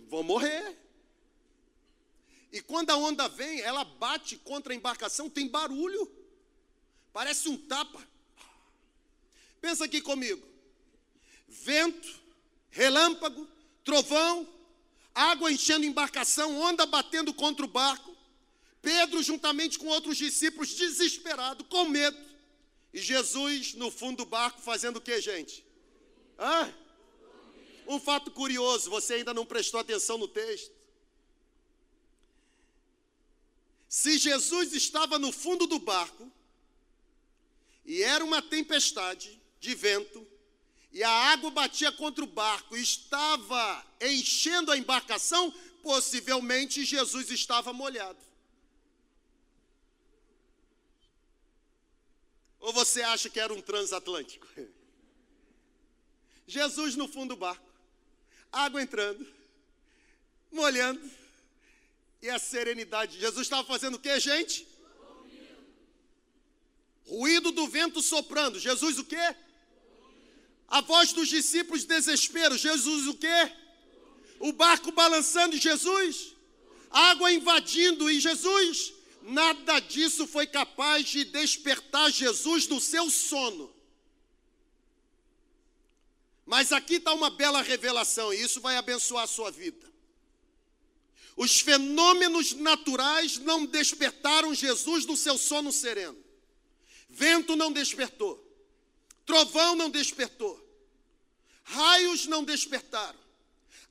[0.07, 0.77] vou morrer.
[2.53, 6.07] E quando a onda vem, ela bate contra a embarcação, tem barulho.
[7.11, 8.07] Parece um tapa.
[9.59, 10.47] Pensa aqui comigo.
[11.47, 12.21] Vento,
[12.69, 13.47] relâmpago,
[13.83, 14.47] trovão,
[15.15, 18.15] água enchendo embarcação, onda batendo contra o barco.
[18.83, 22.17] Pedro, juntamente com outros discípulos, desesperado, com medo.
[22.93, 25.65] E Jesus no fundo do barco fazendo o que, gente?
[26.37, 26.71] Hã?
[27.87, 30.72] Um fato curioso, você ainda não prestou atenção no texto.
[33.93, 36.31] Se Jesus estava no fundo do barco,
[37.85, 40.25] e era uma tempestade de vento,
[40.91, 45.51] e a água batia contra o barco, estava enchendo a embarcação,
[45.83, 48.17] possivelmente Jesus estava molhado.
[52.61, 54.47] Ou você acha que era um transatlântico?
[56.47, 57.71] Jesus no fundo do barco
[58.51, 59.23] água entrando,
[60.51, 61.22] molhando,
[62.23, 63.19] e a serenidade.
[63.19, 64.65] Jesus estava fazendo o que, gente?
[67.05, 68.57] Ruído do vento soprando.
[68.57, 69.35] Jesus o quê?
[70.69, 72.57] A voz dos discípulos desespero.
[72.57, 73.51] Jesus o quê?
[74.39, 76.33] O barco balançando Jesus.
[76.89, 78.93] Água invadindo e Jesus.
[79.21, 83.69] Nada disso foi capaz de despertar Jesus do seu sono.
[86.45, 89.92] Mas aqui está uma bela revelação, e isso vai abençoar a sua vida.
[91.35, 96.17] Os fenômenos naturais não despertaram Jesus do seu sono sereno.
[97.09, 98.43] Vento não despertou,
[99.25, 100.59] trovão não despertou,
[101.63, 103.19] raios não despertaram,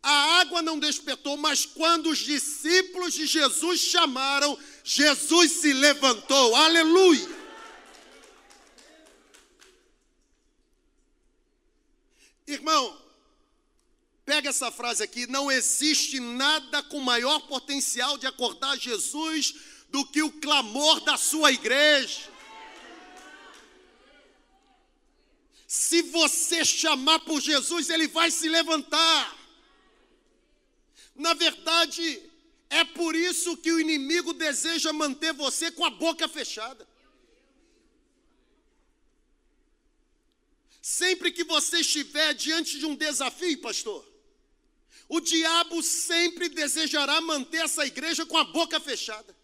[0.03, 7.43] a água não despertou, mas quando os discípulos de Jesus chamaram, Jesus se levantou, aleluia.
[12.45, 13.02] Irmão,
[14.25, 19.55] pega essa frase aqui: não existe nada com maior potencial de acordar Jesus
[19.89, 22.31] do que o clamor da sua igreja.
[25.67, 29.39] Se você chamar por Jesus, ele vai se levantar.
[31.15, 32.23] Na verdade,
[32.69, 36.87] é por isso que o inimigo deseja manter você com a boca fechada.
[40.83, 44.12] Sempre que você estiver diante de um desafio, pastor,
[45.13, 49.37] o diabo sempre desejará manter essa igreja com a boca fechada.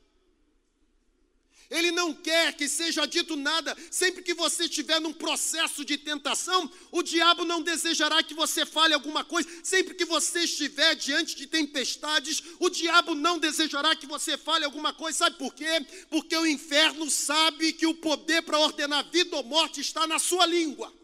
[1.68, 3.76] Ele não quer que seja dito nada.
[3.90, 8.94] Sempre que você estiver num processo de tentação, o diabo não desejará que você fale
[8.94, 9.46] alguma coisa.
[9.62, 14.94] Sempre que você estiver diante de tempestades, o diabo não desejará que você fale alguma
[14.94, 15.18] coisa.
[15.18, 15.86] Sabe por quê?
[16.08, 20.46] Porque o inferno sabe que o poder para ordenar vida ou morte está na sua
[20.46, 20.97] língua.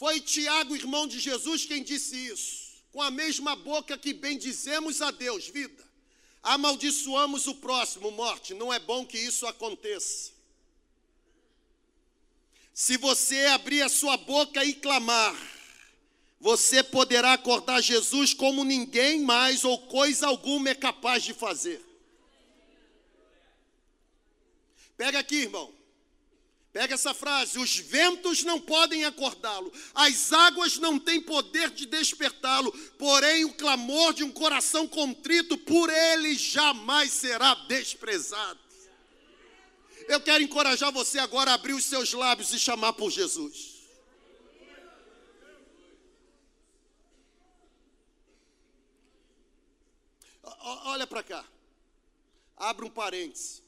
[0.00, 2.70] Foi Tiago, irmão de Jesus, quem disse isso.
[2.90, 5.84] Com a mesma boca que bendizemos a Deus, vida,
[6.42, 8.54] amaldiçoamos o próximo, morte.
[8.54, 10.32] Não é bom que isso aconteça.
[12.72, 15.36] Se você abrir a sua boca e clamar,
[16.40, 21.84] você poderá acordar Jesus como ninguém mais ou coisa alguma é capaz de fazer.
[24.96, 25.79] Pega aqui, irmão.
[26.72, 32.72] Pega essa frase: os ventos não podem acordá-lo, as águas não têm poder de despertá-lo,
[32.96, 38.60] porém o clamor de um coração contrito por ele jamais será desprezado.
[40.06, 43.80] Eu quero encorajar você agora a abrir os seus lábios e chamar por Jesus.
[50.62, 51.44] Olha para cá.
[52.56, 53.62] Abre um parênteses.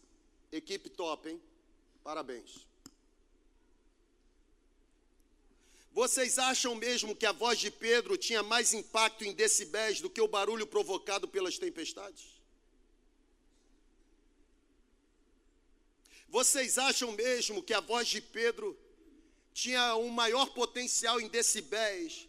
[0.51, 1.41] Equipe top, hein?
[2.03, 2.72] Parabéns.
[5.93, 10.23] Vocês acham mesmo que a voz de Pedro tinha mais impacto em decibéis do que
[10.23, 12.25] o barulho provocado pelas tempestades?
[16.29, 18.75] Vocês acham mesmo que a voz de Pedro
[19.53, 22.27] tinha um maior potencial em decibéis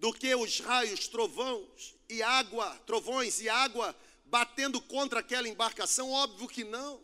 [0.00, 3.94] do que os raios, trovões e água, trovões e água
[4.26, 6.10] batendo contra aquela embarcação?
[6.10, 7.00] Óbvio que não.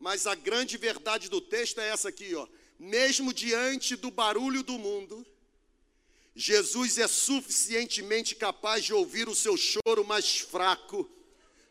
[0.00, 2.48] Mas a grande verdade do texto é essa aqui, ó
[2.78, 5.26] mesmo diante do barulho do mundo,
[6.34, 11.10] Jesus é suficientemente capaz de ouvir o seu choro mais fraco,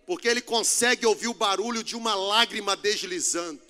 [0.05, 3.61] porque ele consegue ouvir o barulho de uma lágrima deslizando.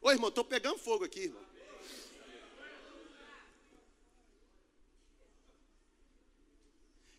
[0.00, 1.42] Ô irmão, estou pegando fogo aqui, irmão.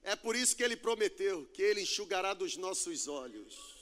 [0.03, 3.72] É por isso que ele prometeu que ele enxugará dos nossos olhos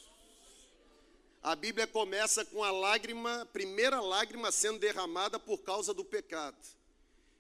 [1.44, 6.56] a Bíblia começa com a lágrima, primeira lágrima sendo derramada por causa do pecado.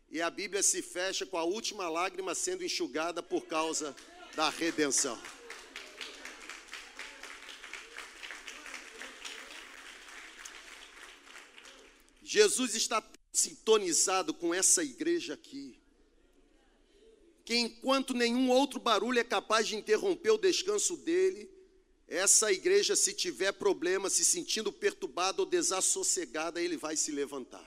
[0.10, 3.95] E a Bíblia se fecha com a última lágrima sendo enxugada por causa
[4.36, 5.20] da redenção.
[12.24, 15.78] Jesus está sintonizado com essa igreja aqui.
[17.45, 21.49] Que enquanto nenhum outro barulho é capaz de interromper o descanso dele,
[22.12, 27.66] essa igreja, se tiver problema, se sentindo perturbada ou desassossegada, ele vai se levantar.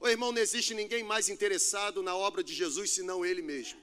[0.00, 3.78] Ô irmão, não existe ninguém mais interessado na obra de Jesus senão ele mesmo.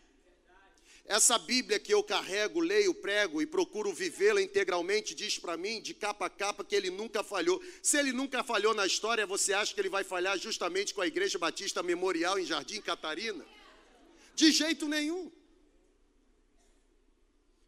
[1.06, 5.94] Essa Bíblia que eu carrego, leio, prego e procuro vivê-la integralmente, diz para mim, de
[5.94, 7.62] capa a capa, que ele nunca falhou.
[7.84, 11.08] Se ele nunca falhou na história, você acha que ele vai falhar justamente com a
[11.08, 13.46] Igreja Batista Memorial em Jardim Catarina?
[14.34, 15.32] De jeito nenhum.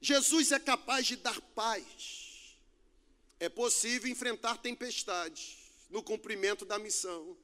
[0.01, 2.57] Jesus é capaz de dar paz.
[3.39, 5.57] É possível enfrentar tempestades
[5.89, 7.37] no cumprimento da missão.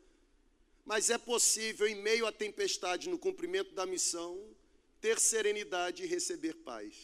[0.83, 4.41] Mas é possível, em meio à tempestade, no cumprimento da missão,
[4.99, 6.95] ter serenidade e receber paz.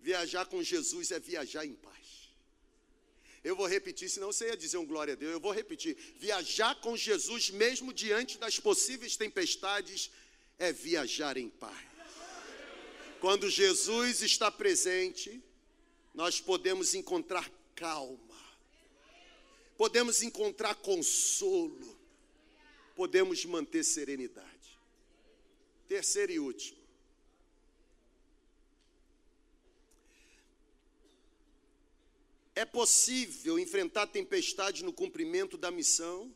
[0.00, 2.30] Viajar com Jesus é viajar em paz.
[3.42, 5.32] Eu vou repetir, senão você ia dizer um glória a Deus.
[5.32, 5.96] Eu vou repetir.
[6.16, 10.10] Viajar com Jesus, mesmo diante das possíveis tempestades,
[10.58, 11.89] é viajar em paz.
[13.20, 15.42] Quando Jesus está presente,
[16.14, 18.18] nós podemos encontrar calma,
[19.76, 21.98] podemos encontrar consolo,
[22.96, 24.48] podemos manter serenidade.
[25.86, 26.80] Terceiro e último.
[32.54, 36.34] É possível enfrentar tempestade no cumprimento da missão?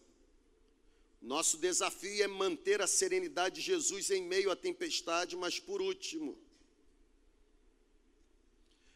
[1.23, 6.44] Nosso desafio é manter a serenidade de Jesus em meio à tempestade, mas por último,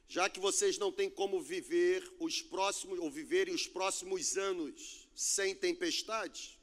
[0.08, 5.54] já que vocês não têm como viver os próximos ou viverem os próximos anos sem
[5.54, 6.58] tempestade,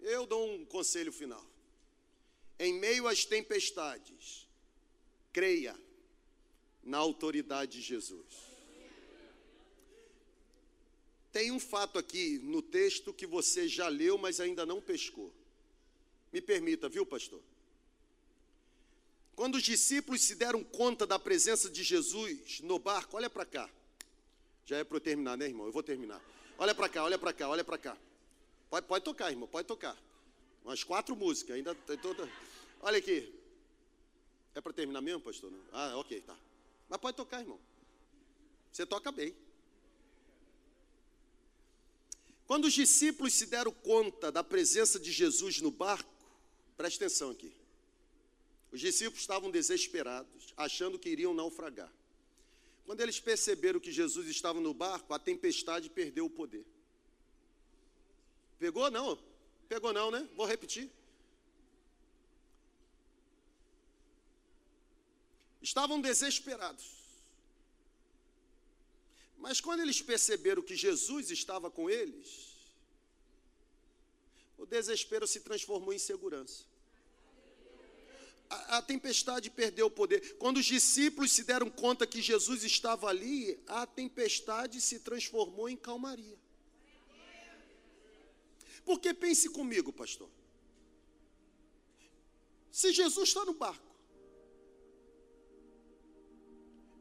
[0.00, 1.44] eu dou um conselho final.
[2.58, 4.48] Em meio às tempestades,
[5.32, 5.78] creia
[6.82, 8.50] na autoridade de Jesus.
[11.30, 15.32] Tem um fato aqui no texto que você já leu, mas ainda não pescou.
[16.32, 17.42] Me permita, viu, pastor?
[19.40, 23.70] Quando os discípulos se deram conta da presença de Jesus no barco, olha para cá.
[24.66, 25.64] Já é para eu terminar, né, irmão?
[25.64, 26.22] Eu vou terminar.
[26.58, 27.96] Olha para cá, olha para cá, olha para cá.
[28.68, 29.96] Pode, pode tocar, irmão, pode tocar.
[30.62, 32.30] Umas quatro músicas, ainda tem toda.
[32.82, 33.34] Olha aqui.
[34.54, 35.50] É para terminar mesmo, pastor?
[35.72, 36.36] Ah, ok, tá.
[36.86, 37.58] Mas pode tocar, irmão.
[38.70, 39.34] Você toca bem.
[42.46, 46.12] Quando os discípulos se deram conta da presença de Jesus no barco,
[46.76, 47.58] preste atenção aqui.
[48.72, 51.92] Os discípulos estavam desesperados, achando que iriam naufragar.
[52.84, 56.64] Quando eles perceberam que Jesus estava no barco, a tempestade perdeu o poder.
[58.58, 59.18] Pegou não?
[59.68, 60.28] Pegou não, né?
[60.36, 60.90] Vou repetir.
[65.60, 67.00] Estavam desesperados.
[69.36, 72.56] Mas quando eles perceberam que Jesus estava com eles,
[74.58, 76.69] o desespero se transformou em segurança
[78.50, 80.36] a, tempestade perdeu o poder.
[80.36, 85.76] Quando os discípulos se deram conta que Jesus estava ali, a tempestade se transformou em
[85.76, 86.36] calmaria.
[88.84, 90.28] Porque pense comigo, pastor.
[92.72, 93.90] Se Jesus está no barco,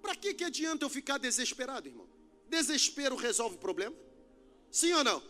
[0.02, 2.08] para que, que adianta eu ficar desesperado, irmão?
[2.48, 3.96] Desespero resolve o problema?
[4.72, 5.24] Sim ou não?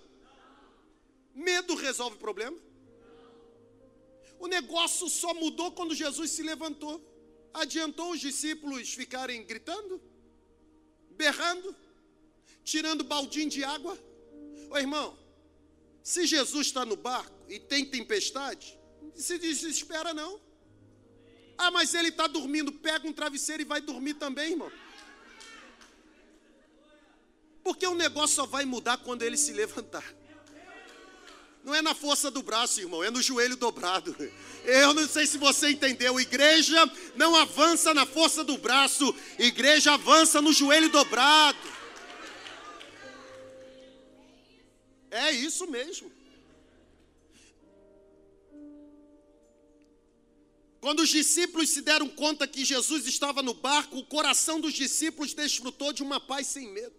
[1.34, 2.58] Medo resolve o problema?
[4.40, 7.06] O negócio só mudou quando Jesus se levantou.
[7.54, 10.02] Adiantou os discípulos ficarem gritando,
[11.12, 11.76] berrando,
[12.64, 13.98] tirando baldinho de água?
[14.70, 15.18] Ô irmão,
[16.02, 18.80] se Jesus está no barco e tem tempestade,
[19.16, 20.40] se desespera não.
[21.58, 24.72] Ah, mas ele está dormindo, pega um travesseiro e vai dormir também, irmão.
[27.62, 30.19] Porque o negócio só vai mudar quando ele se levantar.
[31.64, 34.16] Não é na força do braço, irmão, é no joelho dobrado.
[34.64, 36.20] Eu não sei se você entendeu.
[36.20, 41.60] Igreja não avança na força do braço, igreja avança no joelho dobrado.
[45.12, 46.12] É isso mesmo.
[50.80, 55.34] Quando os discípulos se deram conta que Jesus estava no barco, o coração dos discípulos
[55.34, 56.96] desfrutou de uma paz sem medo.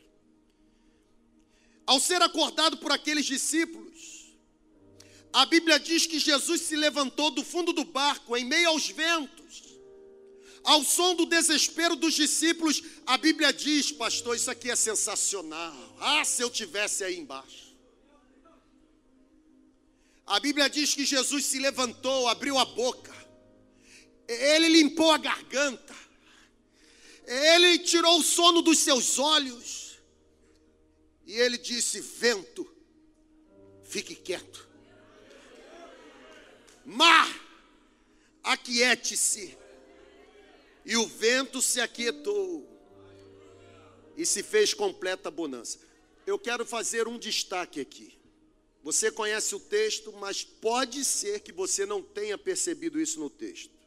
[1.86, 4.09] Ao ser acordado por aqueles discípulos,
[5.33, 9.78] a Bíblia diz que Jesus se levantou do fundo do barco, em meio aos ventos,
[10.64, 12.83] ao som do desespero dos discípulos.
[13.07, 15.97] A Bíblia diz, pastor, isso aqui é sensacional.
[16.01, 17.70] Ah, se eu tivesse aí embaixo.
[20.26, 23.14] A Bíblia diz que Jesus se levantou, abriu a boca,
[24.28, 25.97] ele limpou a garganta,
[27.26, 29.99] ele tirou o sono dos seus olhos,
[31.26, 32.64] e ele disse: Vento,
[33.83, 34.70] fique quieto
[36.85, 37.28] mar,
[38.43, 39.57] aquiete-se.
[40.85, 42.66] E o vento se aquietou
[44.16, 45.78] e se fez completa bonança.
[46.26, 48.18] Eu quero fazer um destaque aqui.
[48.83, 53.78] Você conhece o texto, mas pode ser que você não tenha percebido isso no texto.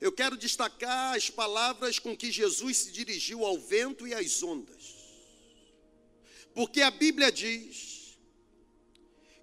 [0.00, 4.96] Eu quero destacar as palavras com que Jesus se dirigiu ao vento e às ondas.
[6.54, 8.01] Porque a Bíblia diz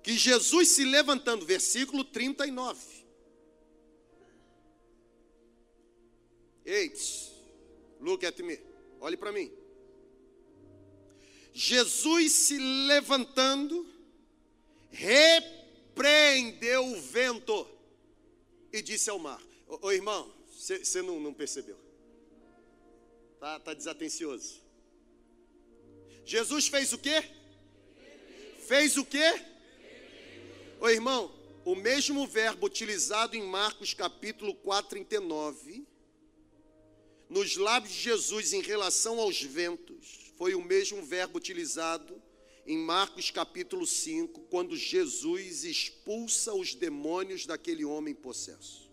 [0.10, 2.80] que Jesus se levantando, versículo 39.
[6.66, 7.32] Eits,
[8.00, 8.60] look at me,
[9.00, 9.52] olhe para mim.
[11.54, 12.58] Jesus se
[12.88, 13.88] levantando,
[14.90, 17.68] repreendeu o vento
[18.74, 21.78] e disse ao mar: Ô, irmão, você não, não, percebeu?
[23.40, 24.60] Tá, tá desatencioso.
[26.26, 27.24] Jesus fez o quê?
[28.66, 29.59] Fez o quê?
[30.82, 31.30] Ô irmão,
[31.66, 35.86] o mesmo verbo utilizado em Marcos capítulo 4, 39,
[37.30, 42.22] nos lábios de Jesus em relação aos ventos, foi o mesmo verbo utilizado
[42.66, 48.90] em Marcos capítulo 5, quando Jesus expulsa os demônios daquele homem possesso.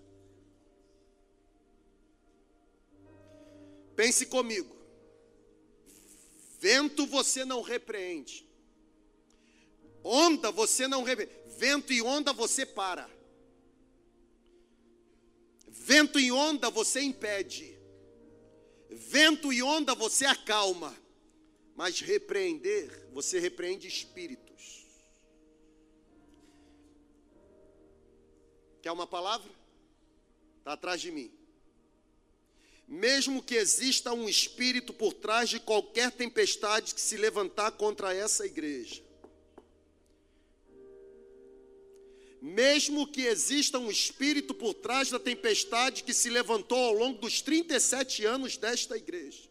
[3.94, 4.74] Pense comigo.
[6.58, 8.44] Vento você não repreende.
[10.02, 11.45] Onda você não repreende.
[11.56, 13.08] Vento e onda você para.
[15.66, 17.78] Vento e onda você impede.
[18.90, 20.94] Vento e onda você acalma.
[21.74, 24.86] Mas repreender, você repreende espíritos.
[28.82, 29.50] Quer uma palavra?
[30.58, 31.32] Está atrás de mim.
[32.86, 38.46] Mesmo que exista um espírito por trás de qualquer tempestade que se levantar contra essa
[38.46, 39.02] igreja,
[42.40, 47.40] mesmo que exista um espírito por trás da tempestade que se levantou ao longo dos
[47.40, 49.48] 37 anos desta igreja.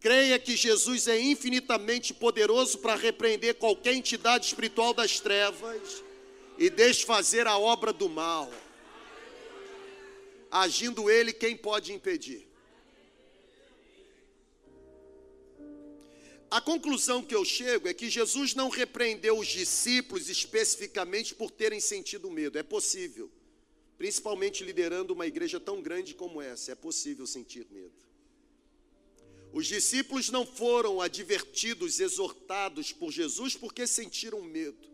[0.00, 6.04] Creia que Jesus é infinitamente poderoso para repreender qualquer entidade espiritual das trevas
[6.56, 8.50] e desfazer a obra do mal.
[10.50, 12.47] Agindo Ele, quem pode impedir?
[16.50, 21.78] A conclusão que eu chego é que Jesus não repreendeu os discípulos especificamente por terem
[21.78, 22.58] sentido medo.
[22.58, 23.30] É possível,
[23.98, 28.08] principalmente liderando uma igreja tão grande como essa, é possível sentir medo.
[29.52, 34.88] Os discípulos não foram advertidos, exortados por Jesus porque sentiram medo.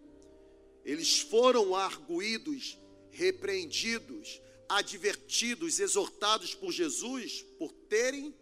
[0.85, 2.79] Eles foram arguídos,
[3.11, 8.35] repreendidos, advertidos, exortados por Jesus por terem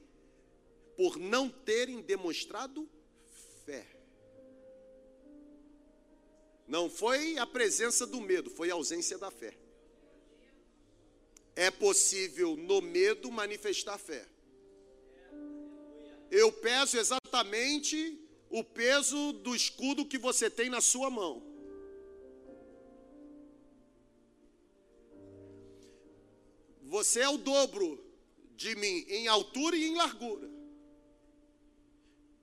[0.96, 2.88] por não terem demonstrado
[3.66, 3.86] fé.
[6.66, 9.54] Não foi a presença do medo, foi a ausência da fé.
[11.54, 14.26] É possível no medo manifestar fé.
[16.30, 21.42] Eu peso exatamente o peso do escudo que você tem na sua mão.
[26.84, 28.02] Você é o dobro
[28.54, 30.51] de mim em altura e em largura.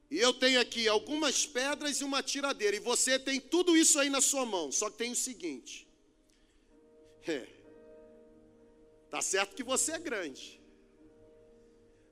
[0.10, 2.76] E eu tenho aqui algumas pedras e uma tiradeira.
[2.76, 4.72] E você tem tudo isso aí na sua mão.
[4.72, 5.88] Só que tem o seguinte.
[7.28, 7.45] É.
[9.10, 10.60] Tá certo que você é grande.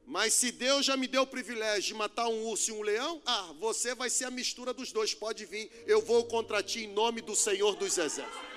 [0.06, 3.22] Mas se Deus já me deu o privilégio de matar um urso e um leão,
[3.26, 5.14] ah, você vai ser a mistura dos dois.
[5.14, 5.70] Pode vir.
[5.86, 8.48] Eu vou contra ti em nome do Senhor dos Exércitos.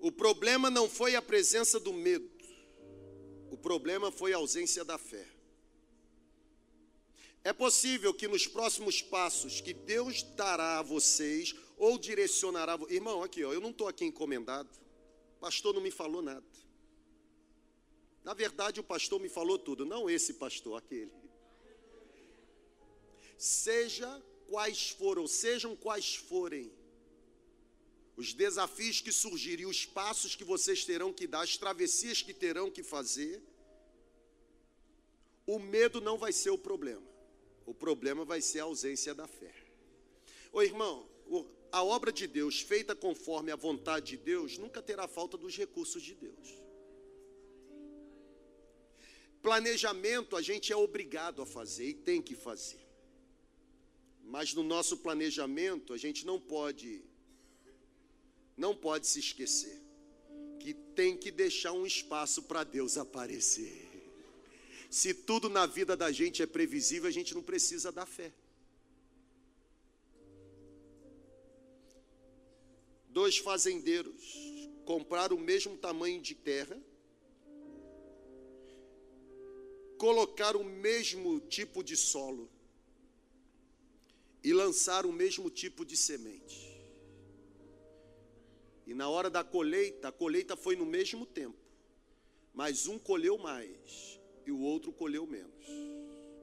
[0.00, 2.33] O problema não foi a presença do medo.
[3.54, 5.24] O problema foi a ausência da fé.
[7.44, 13.44] É possível que nos próximos passos que Deus dará a vocês ou direcionará, irmão, aqui,
[13.44, 14.68] ó, eu não estou aqui encomendado.
[15.36, 16.44] O pastor não me falou nada.
[18.24, 21.12] Na verdade, o pastor me falou tudo, não esse pastor, aquele.
[23.38, 26.72] Seja quais foram, sejam quais forem
[28.16, 32.70] os desafios que surgirem, os passos que vocês terão que dar, as travessias que terão
[32.70, 33.42] que fazer,
[35.46, 37.02] o medo não vai ser o problema.
[37.66, 39.54] O problema vai ser a ausência da fé.
[40.52, 41.08] Ô irmão,
[41.72, 46.02] a obra de Deus feita conforme a vontade de Deus nunca terá falta dos recursos
[46.02, 46.62] de Deus.
[49.42, 52.80] Planejamento a gente é obrigado a fazer e tem que fazer.
[54.22, 57.04] Mas no nosso planejamento a gente não pode
[58.56, 59.82] não pode se esquecer
[60.64, 63.90] que tem que deixar um espaço para Deus aparecer.
[64.88, 68.32] Se tudo na vida da gente é previsível, a gente não precisa da fé.
[73.10, 74.22] Dois fazendeiros
[74.86, 76.80] compraram o mesmo tamanho de terra,
[79.98, 82.50] colocaram o mesmo tipo de solo
[84.42, 86.63] e lançaram o mesmo tipo de semente.
[88.86, 91.56] E na hora da colheita, a colheita foi no mesmo tempo.
[92.52, 95.66] Mas um colheu mais e o outro colheu menos.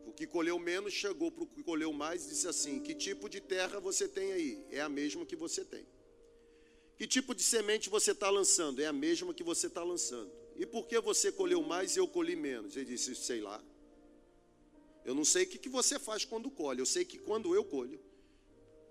[0.05, 3.29] O que colheu menos chegou para o que colheu mais e disse assim: Que tipo
[3.29, 4.65] de terra você tem aí?
[4.69, 5.85] É a mesma que você tem.
[6.97, 8.81] Que tipo de semente você está lançando?
[8.81, 10.31] É a mesma que você está lançando.
[10.57, 12.75] E por que você colheu mais e eu colhi menos?
[12.75, 13.63] Ele disse: Sei lá.
[15.05, 16.79] Eu não sei o que, que você faz quando colhe.
[16.79, 17.99] Eu sei que quando eu colho,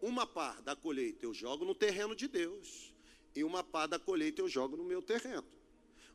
[0.00, 2.89] uma par da colheita eu jogo no terreno de Deus
[3.34, 5.46] e uma pá da colheita eu jogo no meu terreno.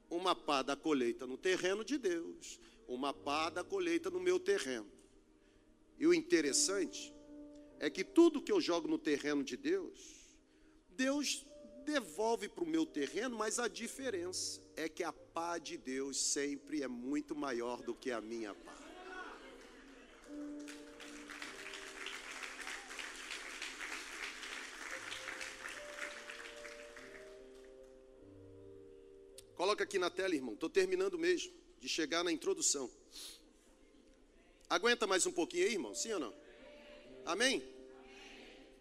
[0.10, 4.90] Uma pá da colheita no terreno de Deus, uma pá da colheita no meu terreno.
[5.98, 7.14] E o interessante
[7.80, 10.38] é que tudo que eu jogo no terreno de Deus,
[10.90, 11.46] Deus
[11.86, 16.82] devolve para o meu terreno, mas a diferença é que a pá de Deus sempre
[16.82, 18.85] é muito maior do que a minha pá.
[29.66, 30.54] Coloca aqui na tela, irmão.
[30.54, 32.88] Estou terminando mesmo, de chegar na introdução.
[34.70, 35.96] Aguenta mais um pouquinho aí, irmão?
[35.96, 36.34] Sim ou não?
[37.26, 37.64] Amém?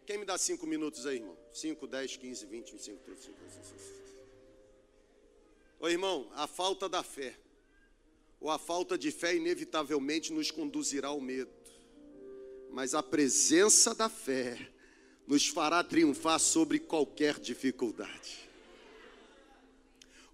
[0.04, 1.38] Quem me dá cinco minutos aí, irmão?
[1.54, 3.38] Cinco, dez, quinze, vinte, vinte e cinco, trinta, cinco.
[5.80, 7.34] Ô irmão, a falta da fé,
[8.38, 11.50] ou a falta de fé, inevitavelmente nos conduzirá ao medo.
[12.70, 14.70] Mas a presença da fé
[15.26, 18.44] nos fará triunfar sobre qualquer dificuldade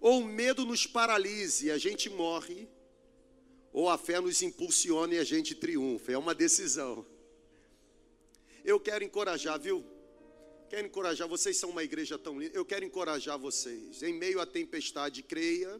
[0.01, 2.67] ou o medo nos paralise e a gente morre,
[3.71, 6.11] ou a fé nos impulsiona e a gente triunfa.
[6.11, 7.05] É uma decisão.
[8.65, 9.85] Eu quero encorajar, viu?
[10.69, 12.57] Quero encorajar, vocês são uma igreja tão linda.
[12.57, 14.01] Eu quero encorajar vocês.
[14.01, 15.79] Em meio à tempestade, creia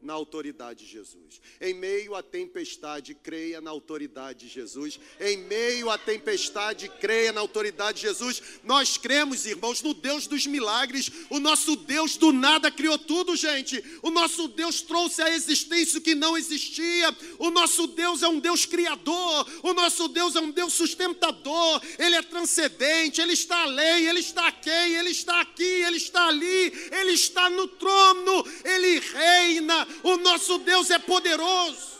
[0.00, 1.40] na autoridade de Jesus.
[1.60, 4.98] Em meio à tempestade, creia na autoridade de Jesus.
[5.20, 8.40] Em meio à tempestade, creia na autoridade de Jesus.
[8.62, 11.10] Nós cremos, irmãos, no Deus dos milagres.
[11.28, 13.82] O nosso Deus do nada criou tudo, gente.
[14.02, 17.14] O nosso Deus trouxe a existência o que não existia.
[17.38, 19.46] O nosso Deus é um Deus criador.
[19.62, 21.82] O nosso Deus é um Deus sustentador.
[21.98, 26.72] Ele é transcendente, ele está além, ele está aqui, ele está aqui, ele está ali,
[26.92, 31.98] ele está no trono, ele reina o nosso Deus é poderoso.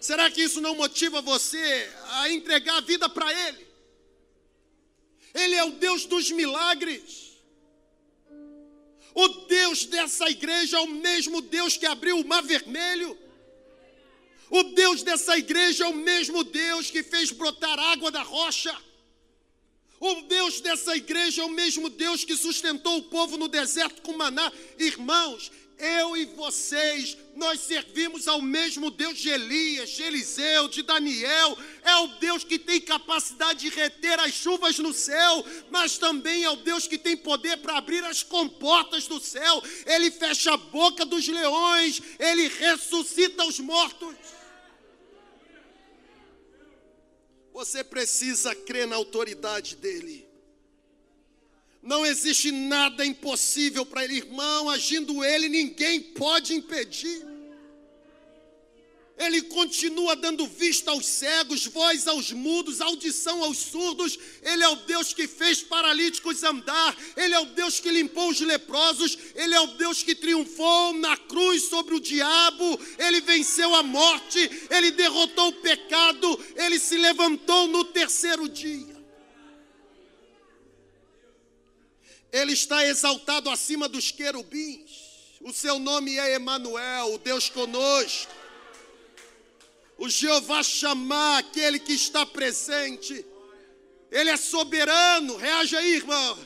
[0.00, 3.66] Será que isso não motiva você a entregar a vida para Ele?
[5.34, 7.32] Ele é o Deus dos milagres.
[9.14, 13.16] O Deus dessa igreja é o mesmo Deus que abriu o mar vermelho.
[14.50, 18.76] O Deus dessa igreja é o mesmo Deus que fez brotar água da rocha.
[20.00, 24.14] O Deus dessa igreja é o mesmo Deus que sustentou o povo no deserto com
[24.14, 24.52] maná.
[24.78, 25.50] Irmãos,
[25.82, 31.58] eu e vocês, nós servimos ao mesmo Deus de Elias, de Eliseu, de Daniel.
[31.82, 36.50] É o Deus que tem capacidade de reter as chuvas no céu, mas também é
[36.50, 39.60] o Deus que tem poder para abrir as comportas do céu.
[39.84, 44.14] Ele fecha a boca dos leões, ele ressuscita os mortos.
[47.52, 50.21] Você precisa crer na autoridade dele.
[51.82, 54.70] Não existe nada impossível para ele, irmão.
[54.70, 57.26] Agindo ele, ninguém pode impedir.
[59.18, 64.18] Ele continua dando vista aos cegos, voz aos mudos, audição aos surdos.
[64.42, 66.96] Ele é o Deus que fez paralíticos andar.
[67.16, 69.18] Ele é o Deus que limpou os leprosos.
[69.34, 72.80] Ele é o Deus que triunfou na cruz sobre o diabo.
[72.98, 74.38] Ele venceu a morte.
[74.70, 76.40] Ele derrotou o pecado.
[76.56, 78.91] Ele se levantou no terceiro dia.
[82.32, 84.90] Ele está exaltado acima dos querubins.
[85.40, 88.42] O seu nome é Emanuel, o Deus conosco
[90.02, 93.24] o Jeová chamar aquele que está presente.
[94.10, 96.38] Ele é soberano, reage aí, irmão.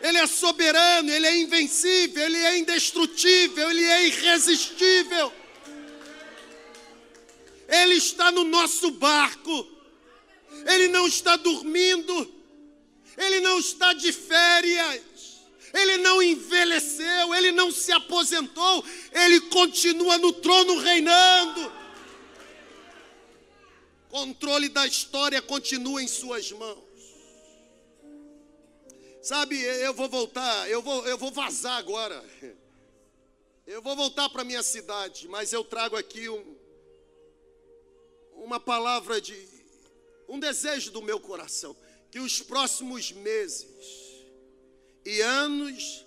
[0.00, 5.32] Ele é soberano, ele é invencível, ele é indestrutível, ele é irresistível.
[7.68, 9.66] Ele está no nosso barco.
[10.64, 12.32] Ele não está dormindo.
[13.18, 15.02] Ele não está de férias.
[15.74, 21.78] Ele não envelheceu, ele não se aposentou, ele continua no trono reinando
[24.08, 26.84] controle da história continua em suas mãos.
[29.22, 32.24] Sabe, eu vou voltar, eu vou, eu vou vazar agora.
[33.66, 36.56] Eu vou voltar para minha cidade, mas eu trago aqui um,
[38.32, 39.36] uma palavra de
[40.26, 41.76] um desejo do meu coração,
[42.10, 43.68] que os próximos meses
[45.04, 46.04] e anos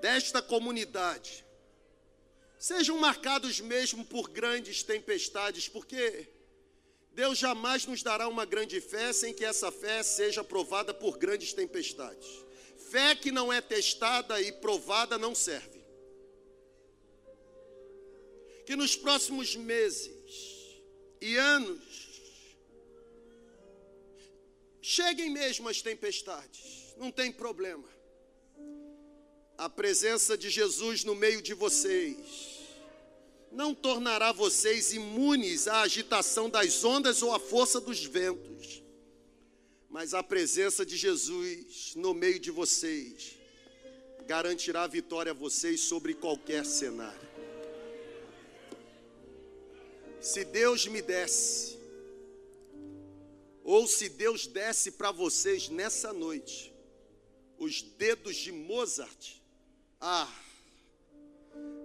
[0.00, 1.44] desta comunidade
[2.58, 6.28] sejam marcados mesmo por grandes tempestades, porque
[7.12, 11.52] Deus jamais nos dará uma grande fé sem que essa fé seja provada por grandes
[11.52, 12.28] tempestades.
[12.90, 15.80] Fé que não é testada e provada não serve.
[18.66, 20.12] Que nos próximos meses
[21.20, 22.09] e anos
[24.80, 27.88] cheguem mesmo as tempestades, não tem problema.
[29.56, 32.60] A presença de Jesus no meio de vocês
[33.52, 38.82] não tornará vocês imunes à agitação das ondas ou à força dos ventos,
[39.88, 43.36] mas a presença de Jesus no meio de vocês
[44.26, 47.28] garantirá a vitória a vocês sobre qualquer cenário.
[50.20, 51.79] Se Deus me desse,
[53.62, 56.72] ou se Deus desse para vocês nessa noite,
[57.58, 59.36] os dedos de Mozart,
[60.00, 60.32] ah,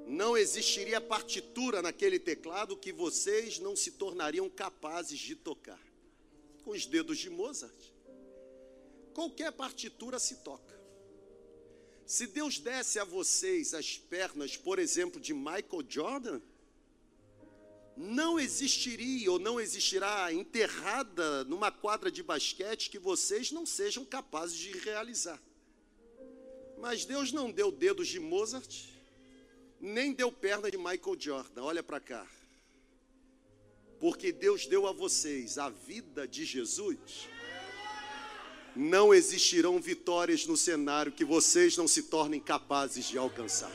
[0.08, 5.82] não existiria partitura naquele teclado que vocês não se tornariam capazes de tocar.
[6.64, 7.76] Com os dedos de Mozart,
[9.14, 10.74] qualquer partitura se toca.
[12.06, 16.42] Se Deus desse a vocês as pernas, por exemplo, de Michael Jordan,
[17.96, 24.58] não existiria ou não existirá enterrada numa quadra de basquete que vocês não sejam capazes
[24.58, 25.42] de realizar.
[26.78, 28.90] Mas Deus não deu dedos de Mozart,
[29.80, 31.64] nem deu perna de Michael Jordan.
[31.64, 32.28] Olha para cá.
[34.00, 37.30] Porque Deus deu a vocês a vida de Jesus.
[38.76, 43.72] Não existirão vitórias no cenário que vocês não se tornem capazes de alcançar.